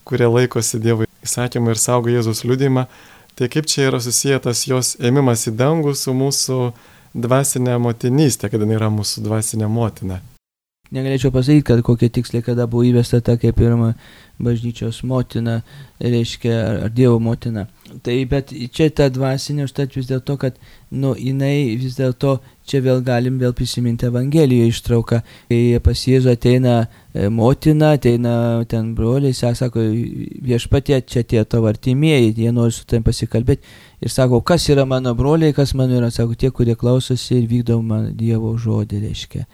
kurie 0.07 0.29
laikosi 0.29 0.81
Dievo 0.83 1.07
įsakymų 1.23 1.73
ir 1.75 1.81
saugo 1.81 2.13
Jėzus 2.13 2.43
liūdimą. 2.47 2.87
Tai 3.33 3.49
kaip 3.49 3.65
čia 3.69 3.87
yra 3.89 4.01
susijęs 4.03 4.67
jos 4.69 4.93
ėmimas 5.01 5.47
į 5.49 5.55
dangų 5.57 5.95
su 5.97 6.13
mūsų 6.13 6.59
dvasinė 7.13 7.79
motinystė, 7.81 8.49
kad 8.49 8.61
jinai 8.61 8.77
yra 8.77 8.93
mūsų 8.93 9.25
dvasinė 9.25 9.69
motina. 9.69 10.21
Negalėčiau 10.93 11.33
pasakyti, 11.33 11.65
kad 11.65 11.79
kokie 11.81 12.11
tiksliai 12.13 12.45
kada 12.45 12.67
buvo 12.69 12.83
įvesta 12.85 13.17
ta 13.25 13.33
kaip 13.41 13.55
pirma 13.57 13.95
bažnyčios 14.43 15.03
motina, 15.03 15.61
reiškia, 16.01 16.53
ar 16.85 16.91
Dievo 16.93 17.19
motina. 17.19 17.67
Tai 18.05 18.15
bet 18.29 18.53
čia 18.73 18.89
ta 18.93 19.07
dvasinė 19.13 19.67
užtat 19.67 19.93
vis 19.97 20.09
dėlto, 20.09 20.35
kad, 20.41 20.57
nu, 20.89 21.13
jinai 21.17 21.75
vis 21.81 21.97
dėlto, 21.97 22.35
čia 22.69 22.81
vėl 22.85 23.01
galim 23.05 23.37
vėl 23.41 23.53
prisiminti 23.57 24.07
Evangeliją 24.09 24.69
ištrauką, 24.69 25.21
kai 25.49 25.61
pas 25.85 26.05
Jėzų 26.09 26.33
ateina 26.33 26.75
e, 26.83 27.27
motina, 27.29 27.93
ateina 27.97 28.35
ten 28.69 28.93
broliai, 28.97 29.33
sako, 29.33 29.85
viešpatie, 30.45 31.01
čia 31.09 31.25
tie 31.25 31.43
tavo 31.45 31.69
artimieji, 31.69 32.33
jie 32.37 32.53
nori 32.53 32.73
su 32.73 32.85
tam 32.89 33.05
pasikalbėti 33.05 33.65
ir 34.01 34.13
sako, 34.13 34.41
kas 34.45 34.69
yra 34.69 34.85
mano 34.89 35.13
broliai, 35.17 35.53
kas 35.57 35.73
mano 35.77 35.97
yra, 35.97 36.13
sako, 36.13 36.37
tie, 36.37 36.53
kurie 36.53 36.77
klausosi 36.77 37.37
ir 37.41 37.49
vykdo 37.49 37.81
man 37.81 38.11
Dievo 38.17 38.57
žodį, 38.57 39.05
reiškia. 39.09 39.45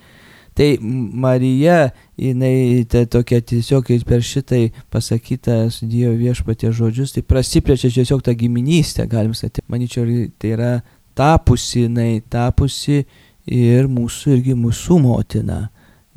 Tai 0.60 0.78
Marija, 1.14 1.94
jinai 2.20 2.84
tai 2.92 3.06
tokia 3.08 3.38
tiesiog 3.40 3.88
per 4.04 4.20
šitai 4.20 4.74
pasakytą 4.92 5.70
su 5.72 5.88
Dievo 5.88 6.18
viešpatie 6.20 6.74
žodžius, 6.76 7.14
tai 7.16 7.24
prasiplečia 7.24 7.88
tiesiog 7.88 8.20
tą 8.20 8.34
giminystę, 8.36 9.06
galim 9.08 9.32
sakyti. 9.32 9.64
Manyčiau, 9.72 10.04
tai 10.36 10.52
yra 10.58 10.74
tapusi, 11.16 11.86
jinai 11.86 12.20
tapusi 12.28 13.06
ir 13.48 13.88
mūsų 13.88 14.36
irgi 14.36 14.58
mūsų 14.60 15.00
motina, 15.00 15.70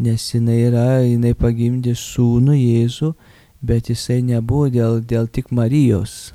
nes 0.02 0.26
jinai 0.34 0.58
yra, 0.66 0.88
jinai 1.06 1.36
pagimdė 1.38 1.94
sūnų 1.94 2.58
Jėzų, 2.58 3.14
bet 3.62 3.94
jisai 3.94 4.24
nebuvo 4.26 4.66
dėl, 4.74 4.98
dėl 5.06 5.30
tik 5.30 5.54
Marijos. 5.54 6.32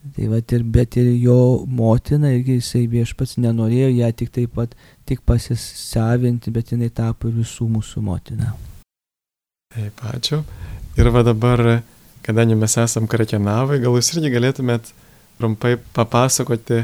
Tai 0.00 0.26
va 0.32 0.38
ir 0.40 0.62
bet 0.64 0.96
ir 0.96 1.10
jo 1.20 1.66
motina, 1.68 2.30
irgi 2.32 2.56
jisai 2.56 2.86
viešpats 2.88 3.36
nenorėjo 3.36 3.90
ją 3.98 4.08
tik 4.16 4.30
taip 4.32 4.54
pat, 4.56 4.72
tik 5.04 5.20
pasisavinti, 5.28 6.52
bet 6.54 6.72
jinai 6.72 6.88
tapo 6.88 7.28
visų 7.28 7.68
mūsų 7.68 8.00
motina. 8.06 8.54
Taip, 9.74 10.00
ačiū. 10.08 10.40
Ir 10.96 11.10
va 11.12 11.20
dabar, 11.22 11.82
kadangi 12.24 12.56
mes 12.56 12.78
esam 12.80 13.04
Krakenavai, 13.10 13.76
gal 13.82 13.98
jūs 13.98 14.08
irgi 14.16 14.32
galėtumėt 14.32 14.88
trumpai 15.36 15.76
papasakoti 15.92 16.80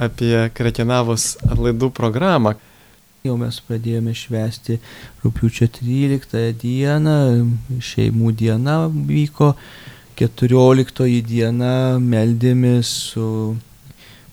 apie 0.00 0.32
Krakenavos 0.56 1.34
atlaidų 1.44 1.92
programą. 1.96 2.54
Jau 3.26 3.36
mes 3.40 3.58
pradėjome 3.68 4.14
švęsti 4.16 4.78
rūpiučio 5.24 5.68
13 5.76 6.56
dieną, 6.62 7.18
šeimų 7.84 8.32
diena 8.38 8.86
vyko 8.88 9.52
14 10.16 11.22
diena 11.28 11.98
meldėmės 12.00 12.88
su 13.12 13.26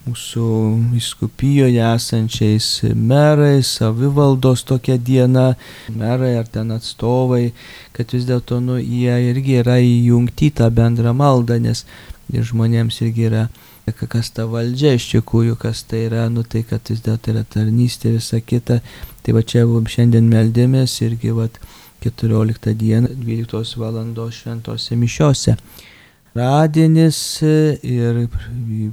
mūsų 0.04 0.48
viskupijoje 0.94 1.84
esančiais 1.84 2.68
merais, 2.96 3.70
savivaldos 3.80 4.66
tokia 4.68 4.98
diena, 4.98 5.54
merai 5.92 6.34
ar 6.40 6.48
ten 6.48 6.72
atstovai, 6.76 7.54
kad 7.96 8.12
vis 8.16 8.28
dėlto 8.28 8.60
nu, 8.64 8.80
jie 8.80 9.16
irgi 9.30 9.60
yra 9.62 9.78
įjungti 9.80 10.52
tą 10.60 10.68
bendrą 10.76 11.16
maldą, 11.16 11.60
nes 11.60 11.86
žmonėms 12.32 13.00
irgi 13.04 13.30
yra 13.30 13.46
kas 13.92 14.32
ta 14.32 14.46
valdžia 14.48 14.94
iš 14.96 15.10
tikrųjų, 15.12 15.58
kas 15.60 15.84
tai 15.84 16.06
yra, 16.08 16.30
nu 16.32 16.44
tai 16.44 16.64
kad 16.64 16.88
vis 16.88 17.04
dėlto 17.04 17.34
yra 17.34 17.44
tarnystė 17.44 18.14
ir 18.14 18.20
visa 18.22 18.40
kita. 18.40 18.80
Tai 19.24 19.36
va 19.36 19.44
čia 19.44 19.64
šiandien 19.68 20.28
meldėmės 20.32 21.02
irgi 21.04 21.32
va 21.36 21.50
14 22.04 22.76
dieną 22.76 23.08
12 23.24 23.80
val. 23.80 24.32
šventose 24.32 24.96
mišiose 24.96 25.56
radienis 26.36 27.42
ir 27.84 28.28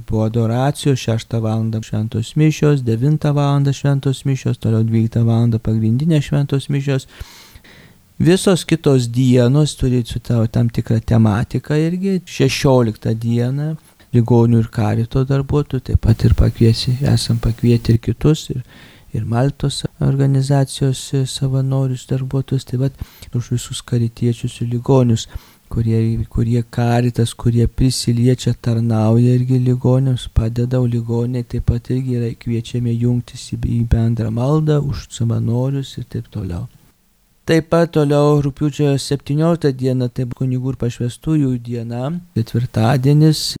po 0.05 0.23
adoracijos 0.23 0.99
6 0.99 1.39
val. 1.41 1.71
šventos 1.81 2.35
mišios, 2.35 2.83
9 2.83 3.33
val. 3.33 3.73
šventos 3.73 4.25
mišios, 4.25 4.57
toliau 4.57 4.83
12 4.83 5.23
val. 5.25 5.59
pagrindinės 5.59 6.29
šventos 6.29 6.69
mišios. 6.69 7.07
Visos 8.19 8.65
kitos 8.65 9.07
dienos 9.09 9.73
turi 9.75 10.03
su 10.05 10.19
tavo 10.19 10.47
tam 10.47 10.69
tikrą 10.69 10.99
tematiką 11.01 11.75
irgi. 11.75 12.21
16 12.25 13.15
dieną 13.15 13.75
ligonių 14.13 14.59
ir 14.59 14.67
karito 14.67 15.23
darbuotojų, 15.25 15.81
taip 15.87 16.01
pat 16.05 16.25
ir 16.27 16.35
pakviesi, 16.37 16.97
esam 17.07 17.39
pakvieti 17.39 17.95
ir 17.95 17.99
kitus, 18.03 18.49
ir, 18.51 18.61
ir 19.13 19.25
Maltos 19.25 19.83
organizacijos 19.99 21.03
savanorius 21.27 22.07
darbuotojus, 22.09 22.67
taip 22.69 22.85
pat 22.85 23.35
už 23.35 23.53
visus 23.55 23.81
karitiečius 23.81 24.61
ir 24.61 24.71
ligonius 24.75 25.27
kurie, 25.71 26.25
kurie 26.29 26.63
karitas, 26.69 27.33
kurie 27.33 27.67
prisiliečia, 27.67 28.53
tarnauja 28.61 29.35
irgi 29.37 29.59
ligoniams, 29.59 30.27
padeda, 30.35 30.81
o 30.81 30.89
ligoniai 30.95 31.47
taip 31.47 31.69
pat 31.71 31.89
irgi 31.95 32.19
yra 32.19 32.31
kviečiami 32.43 32.97
jungtis 33.05 33.47
į, 33.55 33.79
bendrą 33.93 34.31
maldą 34.35 34.81
už 34.91 35.07
savanorius 35.15 35.95
ir 36.01 36.07
taip 36.11 36.29
toliau. 36.35 36.67
Taip 37.47 37.71
pat 37.71 37.95
toliau 37.95 38.37
rūpiučio 38.43 38.93
17 39.01 39.71
diena, 39.79 40.09
tai 40.09 40.27
kunigų 40.29 40.75
ir 40.75 40.81
pašvestųjų 40.83 41.55
diena, 41.65 42.11
ketvirtadienis, 42.37 43.55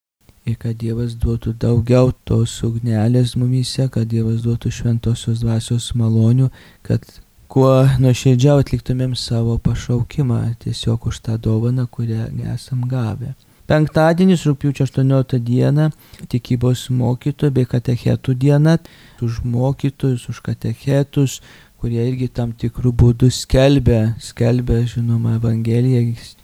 ir 0.45 0.57
kad 0.61 0.77
Dievas 0.81 1.15
duotų 1.21 1.53
daugiau 1.61 2.11
tos 2.25 2.53
ugnelės 2.65 3.35
mumyse, 3.37 3.87
kad 3.93 4.09
Dievas 4.09 4.41
duotų 4.45 4.71
šventosios 4.73 5.43
dvasios 5.43 5.91
malonių, 5.97 6.49
kad 6.87 7.05
kuo 7.51 7.71
nuoširdžiau 8.01 8.61
atliktumėm 8.63 9.15
savo 9.19 9.57
pašaukimą 9.59 10.41
tiesiog 10.63 11.07
už 11.11 11.21
tą 11.27 11.37
dovaną, 11.37 11.87
kurią 11.87 12.29
esam 12.53 12.85
gavę. 12.89 13.33
Penktadienis, 13.71 14.43
rūpiučio 14.47 14.83
18 14.87 15.39
diena, 15.47 15.91
tikybos 16.31 16.89
mokytojų 16.91 17.53
bei 17.55 17.67
katechetų 17.69 18.35
diena, 18.35 18.77
už 19.23 19.43
mokytojus, 19.47 20.25
už 20.31 20.41
katechetus, 20.43 21.37
kurie 21.79 22.01
irgi 22.03 22.27
tam 22.27 22.51
tikrų 22.51 22.91
būdų 22.91 23.29
skelbia, 23.31 24.13
skelbia, 24.19 24.81
žinoma, 24.91 25.37
Evangeliją 25.39 26.01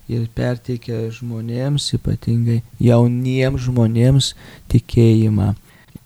ir 0.07 0.27
perteikia 0.35 1.07
žmonėms, 1.13 1.91
ypatingai 1.99 2.61
jauniems 2.79 3.67
žmonėms 3.67 4.33
tikėjimą 4.71 5.53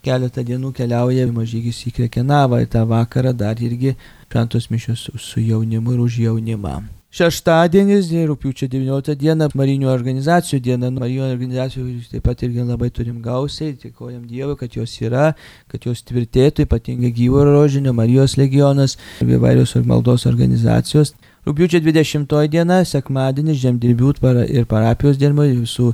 keletą 0.06 0.44
dienų 0.46 0.72
keliauja 0.78 1.28
mažygis 1.34 1.84
į 1.86 1.94
Krekenavą 2.00 2.64
ir 2.64 2.72
tą 2.74 2.82
vakarą 2.90 3.34
dar 3.38 3.60
irgi 3.62 3.94
šventos 4.32 4.72
mišios 4.74 5.10
su 5.20 5.44
jaunimu 5.44 5.94
ir 5.94 6.02
už 6.08 6.18
jaunimą. 6.26 6.82
Šeštadienis, 7.12 8.08
rūpiučio 8.30 8.70
19 8.72 9.18
diena, 9.20 9.50
Marinių 9.60 9.90
organizacijų 9.92 10.62
diena. 10.64 10.88
Marinių 10.96 11.26
organizacijų 11.26 12.06
taip 12.08 12.24
pat 12.24 12.44
irgi 12.48 12.64
labai 12.64 12.88
turim 12.88 13.18
gausiai, 13.22 13.74
tikojam 13.76 14.22
Dievui, 14.30 14.56
kad 14.56 14.78
jos 14.80 14.94
yra, 15.04 15.34
kad 15.68 15.90
jos 15.90 16.06
tvirtėtų, 16.08 16.64
ypatingai 16.64 17.12
gyvo 17.12 17.44
rožinio, 17.44 17.92
Marijos 17.92 18.38
legionas, 18.40 18.96
įvairios 19.28 19.76
maldos 19.84 20.24
organizacijos. 20.30 21.12
Rūpiučio 21.42 21.80
20 21.82 22.34
diena, 22.54 22.84
sekmadienis, 22.86 23.58
žemdirbių 23.64 24.12
ir 24.46 24.68
parapijos 24.70 25.18
diena, 25.18 25.48
visų 25.50 25.88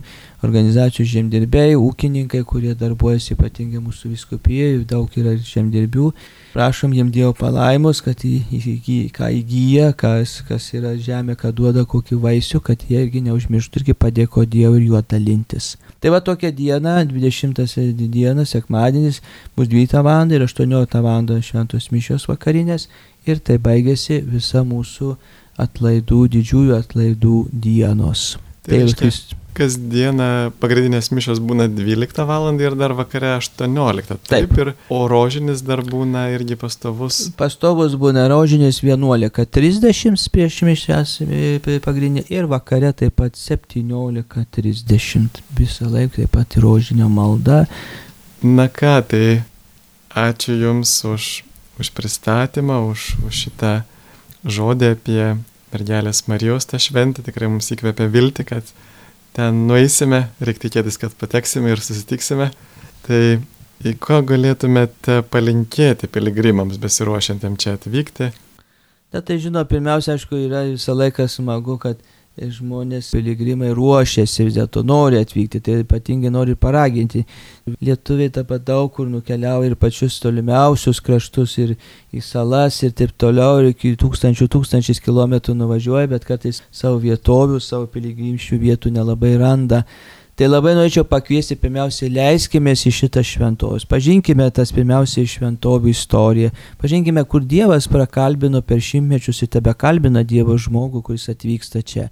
organizacijų 0.44 1.06
žemdirbiai, 1.08 1.78
ūkininkai, 1.80 2.42
kurie 2.44 2.74
darbuojasi 2.76 3.32
ypatingai 3.38 3.80
mūsų 3.80 4.12
viskupijoje, 4.12 4.84
daug 4.90 5.16
yra 5.16 5.38
žemdirbių. 5.40 6.12
Prašom 6.52 6.92
jiem 6.98 7.14
Dievo 7.16 7.32
palaimos, 7.38 8.04
kad 8.04 8.28
įgy, 8.28 9.00
ką 9.16 9.32
įgyja, 9.40 9.94
kas, 9.96 10.42
kas 10.50 10.68
yra 10.76 10.98
žemė, 11.00 11.38
kad 11.40 11.56
duoda 11.56 11.88
kokį 11.88 12.20
vaisių, 12.28 12.60
kad 12.68 12.84
jie 12.90 13.06
irgi 13.06 13.24
neužmirštų 13.32 13.86
irgi 13.86 13.96
padėko 13.96 14.44
Dievui 14.44 14.82
ir 14.82 14.92
juo 14.92 15.00
dalintis. 15.00 15.78
Tai 16.04 16.12
va 16.12 16.20
tokia 16.22 16.52
diena, 16.52 17.00
20 17.08 17.64
diena, 18.12 18.44
sekmadienis, 18.46 19.24
bus 19.56 19.72
12 19.72 20.04
val. 20.04 20.28
ir 20.32 20.44
18 20.44 21.02
val. 21.02 21.24
šventos 21.42 21.92
mišios 21.92 22.28
vakarinės 22.28 22.90
ir 23.34 23.42
tai 23.44 23.58
baigėsi 23.62 24.22
visa 24.26 24.63
mūsų 24.68 25.16
atlaidų, 25.62 26.22
didžiųjų 26.38 26.78
atlaidų 26.78 27.42
dienos. 27.52 28.36
Tai, 28.68 28.84
reiškia, 28.84 29.38
kasdieną 29.58 30.52
pagrindinės 30.62 31.08
mišos 31.13 31.40
būna 31.42 31.66
12 31.72 32.26
val. 32.30 32.46
ir 32.62 32.76
dar 32.78 32.94
vakare 32.98 33.38
18. 33.38 34.08
Taip. 34.08 34.20
Taip 34.30 34.58
ir 34.62 34.74
o 34.94 35.08
rožinis 35.10 35.62
dar 35.66 35.82
būna 35.82 36.30
irgi 36.36 36.56
pastovus. 36.60 37.32
Pastovus 37.38 37.96
būna 37.98 38.28
rožinis 38.30 38.82
11.30 38.86 40.30
prieš 40.34 40.62
mišęs 40.68 41.10
pagrindinė 41.86 42.24
ir 42.30 42.46
vakare 42.52 42.92
taip 42.94 43.13
pat 43.18 43.34
17.30. 43.34 45.42
Visą 45.58 45.86
laiką 45.90 46.16
taip 46.22 46.32
pat 46.38 46.50
rožinio 46.62 47.10
malda. 47.10 47.66
Na 48.44 48.68
ką, 48.70 49.02
tai 49.10 49.42
ačiū 50.13 50.54
Jums 50.62 51.06
už, 51.10 51.44
už 51.80 51.92
pristatymą, 51.98 52.82
už, 52.92 53.13
už 53.28 53.44
šitą 53.48 53.74
žodį 54.48 54.94
apie 54.96 55.22
mergelės 55.74 56.24
Marijos 56.32 56.68
tą 56.70 56.80
šventę. 56.82 57.26
Tikrai 57.26 57.50
mums 57.52 57.70
įkvėpia 57.74 58.08
vilti, 58.12 58.46
kad 58.48 58.66
ten 59.38 59.68
nueisime, 59.70 60.28
reikia 60.42 60.68
tikėtis, 60.68 60.98
kad 61.02 61.16
pateksime 61.20 61.74
ir 61.74 61.84
susitiksime. 61.84 62.50
Tai 63.08 63.22
į 63.86 63.94
ko 64.02 64.22
galėtumėte 64.26 65.22
palinkėti 65.32 66.10
piligrimams 66.10 66.80
besiruošiantiem 66.82 67.58
čia 67.62 67.76
atvykti? 67.78 68.32
Na 69.13 69.22
tai 69.24 69.38
žinau, 69.40 69.63
pirmiausia, 69.68 70.18
aišku, 70.18 70.36
yra 70.48 70.66
visą 70.68 70.96
laiką 70.98 71.28
smagu, 71.32 71.78
kad 71.80 72.02
žmonės, 72.38 73.10
piligrimai 73.15 73.71
ruošiasi, 73.76 74.45
vis 74.45 74.58
dėlto 74.58 74.84
nori 74.86 75.17
atvykti, 75.19 75.62
tai 75.63 75.80
ypatingai 75.82 76.32
nori 76.34 76.56
paraginti. 76.56 77.23
Lietuviai 77.82 78.30
taip 78.34 78.52
pat 78.52 78.65
daug 78.67 78.91
kur 78.93 79.10
nukeliauja 79.10 79.71
ir 79.71 79.78
pačius 79.80 80.19
tolimiausius 80.21 81.02
kraštus, 81.04 81.58
ir 81.63 81.73
į 82.13 82.21
salas, 82.21 82.78
ir 82.86 82.93
taip 82.97 83.15
toliau, 83.17 83.62
ir 83.62 83.71
iki 83.73 83.95
tūkstančių 84.00 84.50
tūkstančiais 84.54 85.02
kilometrų 85.04 85.58
nuvažiuoja, 85.58 86.12
bet 86.13 86.30
kartais 86.30 86.62
savo 86.69 87.02
vietovių, 87.02 87.60
savo 87.63 87.89
piligrimščių 87.93 88.62
vietų 88.67 88.93
nelabai 89.00 89.34
randa. 89.41 89.84
Tai 90.38 90.45
labai 90.45 90.76
norėčiau 90.78 91.02
pakviesti 91.10 91.56
pirmiausia, 91.58 92.12
leiskime 92.13 92.76
į 92.78 92.91
šitą 92.93 93.23
šventovės. 93.26 93.88
Pažinkime 93.89 94.45
tas 94.54 94.69
pirmiausia 94.69 95.23
šventovių 95.26 95.89
istoriją. 95.89 96.52
Pažinkime, 96.78 97.23
kur 97.26 97.41
Dievas 97.41 97.88
prakalbino 97.89 98.62
per 98.62 98.84
šimtmečius 98.86 99.41
ir 99.41 99.50
tebe 99.56 99.73
kalbina 99.73 100.21
Dievo 100.21 100.54
žmogų, 100.62 101.02
kuris 101.10 101.26
atvyksta 101.34 101.82
čia. 101.82 102.06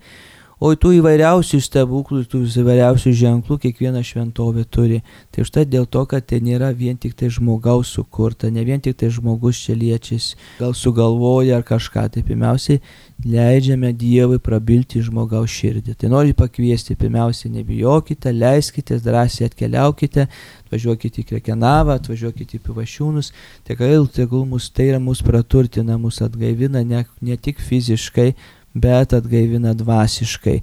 O 0.66 0.72
tų 0.74 0.96
įvairiausių 0.98 1.60
stebuklų, 1.62 2.24
tų 2.26 2.40
įvairiausių 2.50 3.12
ženklų 3.20 3.60
kiekviena 3.62 4.00
šventovė 4.02 4.64
turi. 4.66 4.96
Tai 5.30 5.44
štai 5.46 5.66
dėl 5.70 5.84
to, 5.86 6.02
kad 6.10 6.26
tai 6.26 6.40
nėra 6.42 6.72
vien 6.74 6.98
tik 6.98 7.14
tai 7.20 7.30
žmogaus 7.30 7.92
sukurta, 7.94 8.50
ne 8.50 8.64
vien 8.66 8.82
tik 8.82 8.96
tai 8.98 9.12
žmogus 9.14 9.60
čia 9.62 9.76
liečias, 9.78 10.32
gal 10.58 10.74
sugalvoja 10.74 11.60
ar 11.60 11.68
kažką. 11.68 12.08
Tai 12.16 12.26
pirmiausiai 12.26 12.82
leidžiame 13.22 13.94
Dievui 13.94 14.42
prabilti 14.42 15.04
žmogaus 15.06 15.54
širdį. 15.54 16.00
Tai 16.02 16.10
noriu 16.16 16.34
pakviesti, 16.34 16.98
pirmiausia, 16.98 17.54
nebijokite, 17.54 18.34
leiskite, 18.34 18.98
drąsiai 19.06 19.52
atkeliaukite, 19.52 20.26
atvažiuokite 20.66 21.22
į 21.22 21.30
Krekenavą, 21.36 22.00
atvažiuokite 22.02 22.58
į 22.58 22.66
Pivašiūnus, 22.66 23.36
tikrai 23.70 23.94
tegul 24.18 24.50
mus 24.50 24.74
tai 24.74 24.90
yra 24.96 25.04
mūsų 25.04 25.30
praturtina, 25.30 26.02
mūsų 26.02 26.32
atgaivina 26.32 26.82
ne, 26.82 27.06
ne 27.22 27.38
tik 27.38 27.62
fiziškai, 27.62 28.32
bet 28.76 29.16
atgaivina 29.16 29.74
dvasiškai. 29.78 30.60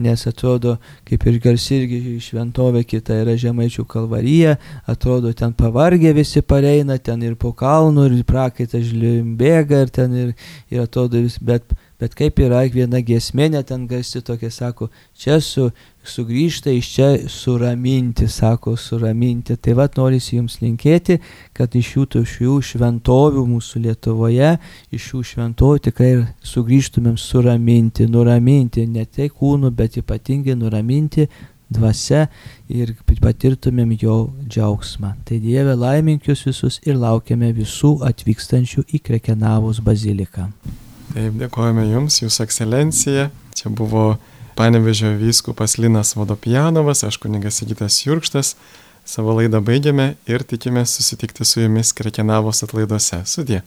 Nes 0.00 0.22
atrodo, 0.24 0.78
kaip 1.04 1.26
ir 1.28 1.36
garsi 1.44 1.82
irgi 1.82 2.14
šventovė 2.24 2.86
kita 2.88 3.18
yra 3.20 3.34
Žemaičių 3.36 3.84
kalvarija, 3.84 4.54
atrodo 4.88 5.34
ten 5.36 5.52
pavargę 5.52 6.14
visi 6.16 6.40
pareina, 6.40 6.96
ten 6.96 7.20
ir 7.26 7.34
po 7.36 7.52
kalnų, 7.52 8.06
ir 8.08 8.24
prakaitas 8.24 8.86
žlium 8.88 9.34
bėga, 9.36 9.82
ir 9.84 9.92
ten 9.92 10.16
ir, 10.16 10.32
ir 10.72 10.86
atrodo 10.86 11.20
bet 11.44 11.76
Bet 12.00 12.14
kaip 12.16 12.38
yra 12.40 12.62
viena 12.72 13.02
giesmė, 13.04 13.50
net 13.52 13.68
ten 13.68 13.82
garsi 13.88 14.22
tokia, 14.24 14.48
sako, 14.48 14.88
čia 15.20 15.36
su, 15.44 15.66
sugrįžta 16.06 16.72
iš 16.72 16.88
čia 16.94 17.08
suraminti, 17.28 18.28
sako, 18.28 18.76
suraminti. 18.76 19.56
Tai 19.56 19.74
vad 19.78 19.98
norisi 19.98 20.36
jums 20.36 20.58
linkėti, 20.62 21.18
kad 21.56 21.74
iš 21.76 21.92
jų 21.96 22.24
šių 22.32 22.56
šventovių 22.70 23.44
mūsų 23.50 23.84
Lietuvoje, 23.84 24.56
iš 24.90 25.10
šių 25.10 25.22
šventovių 25.32 25.84
tikrai 25.90 26.10
sugrįžtumėm 26.42 27.16
suraminti, 27.20 28.08
nuraminti, 28.08 28.86
ne 28.86 29.04
tai 29.04 29.28
kūnų, 29.28 29.70
bet 29.76 30.00
ypatingai 30.00 30.56
nuraminti 30.56 31.28
dvasia 31.70 32.26
ir 32.68 32.96
patirtumėm 33.22 33.94
jo 34.00 34.16
džiaugsmą. 34.48 35.14
Tai 35.24 35.38
Dieve 35.42 35.76
laimink 35.78 36.26
jūs 36.26 36.44
visus 36.48 36.80
ir 36.86 36.98
laukiame 36.98 37.52
visų 37.54 38.00
atvykstančių 38.08 38.88
į 38.90 39.02
Krekenavos 39.06 39.82
baziliką. 39.84 40.48
Taip, 41.10 41.38
dėkojame 41.38 41.88
Jums, 41.90 42.20
Jūsų 42.22 42.44
ekscelencija. 42.46 43.30
Čia 43.58 43.70
buvo 43.74 44.14
Panevežio 44.60 45.10
vyskupas 45.16 45.78
Linas 45.78 46.16
Vodopjanovas, 46.16 47.04
aš 47.04 47.16
kunigas 47.16 47.54
Sigitas 47.54 48.06
Jurkštas. 48.06 48.56
Savo 49.08 49.32
laidą 49.32 49.62
baigiame 49.64 50.14
ir 50.28 50.42
tikime 50.44 50.82
susitikti 50.86 51.44
su 51.48 51.62
Jumis 51.62 51.94
Krekenavos 51.96 52.60
atlaiduose. 52.66 53.22
Sudė. 53.24 53.62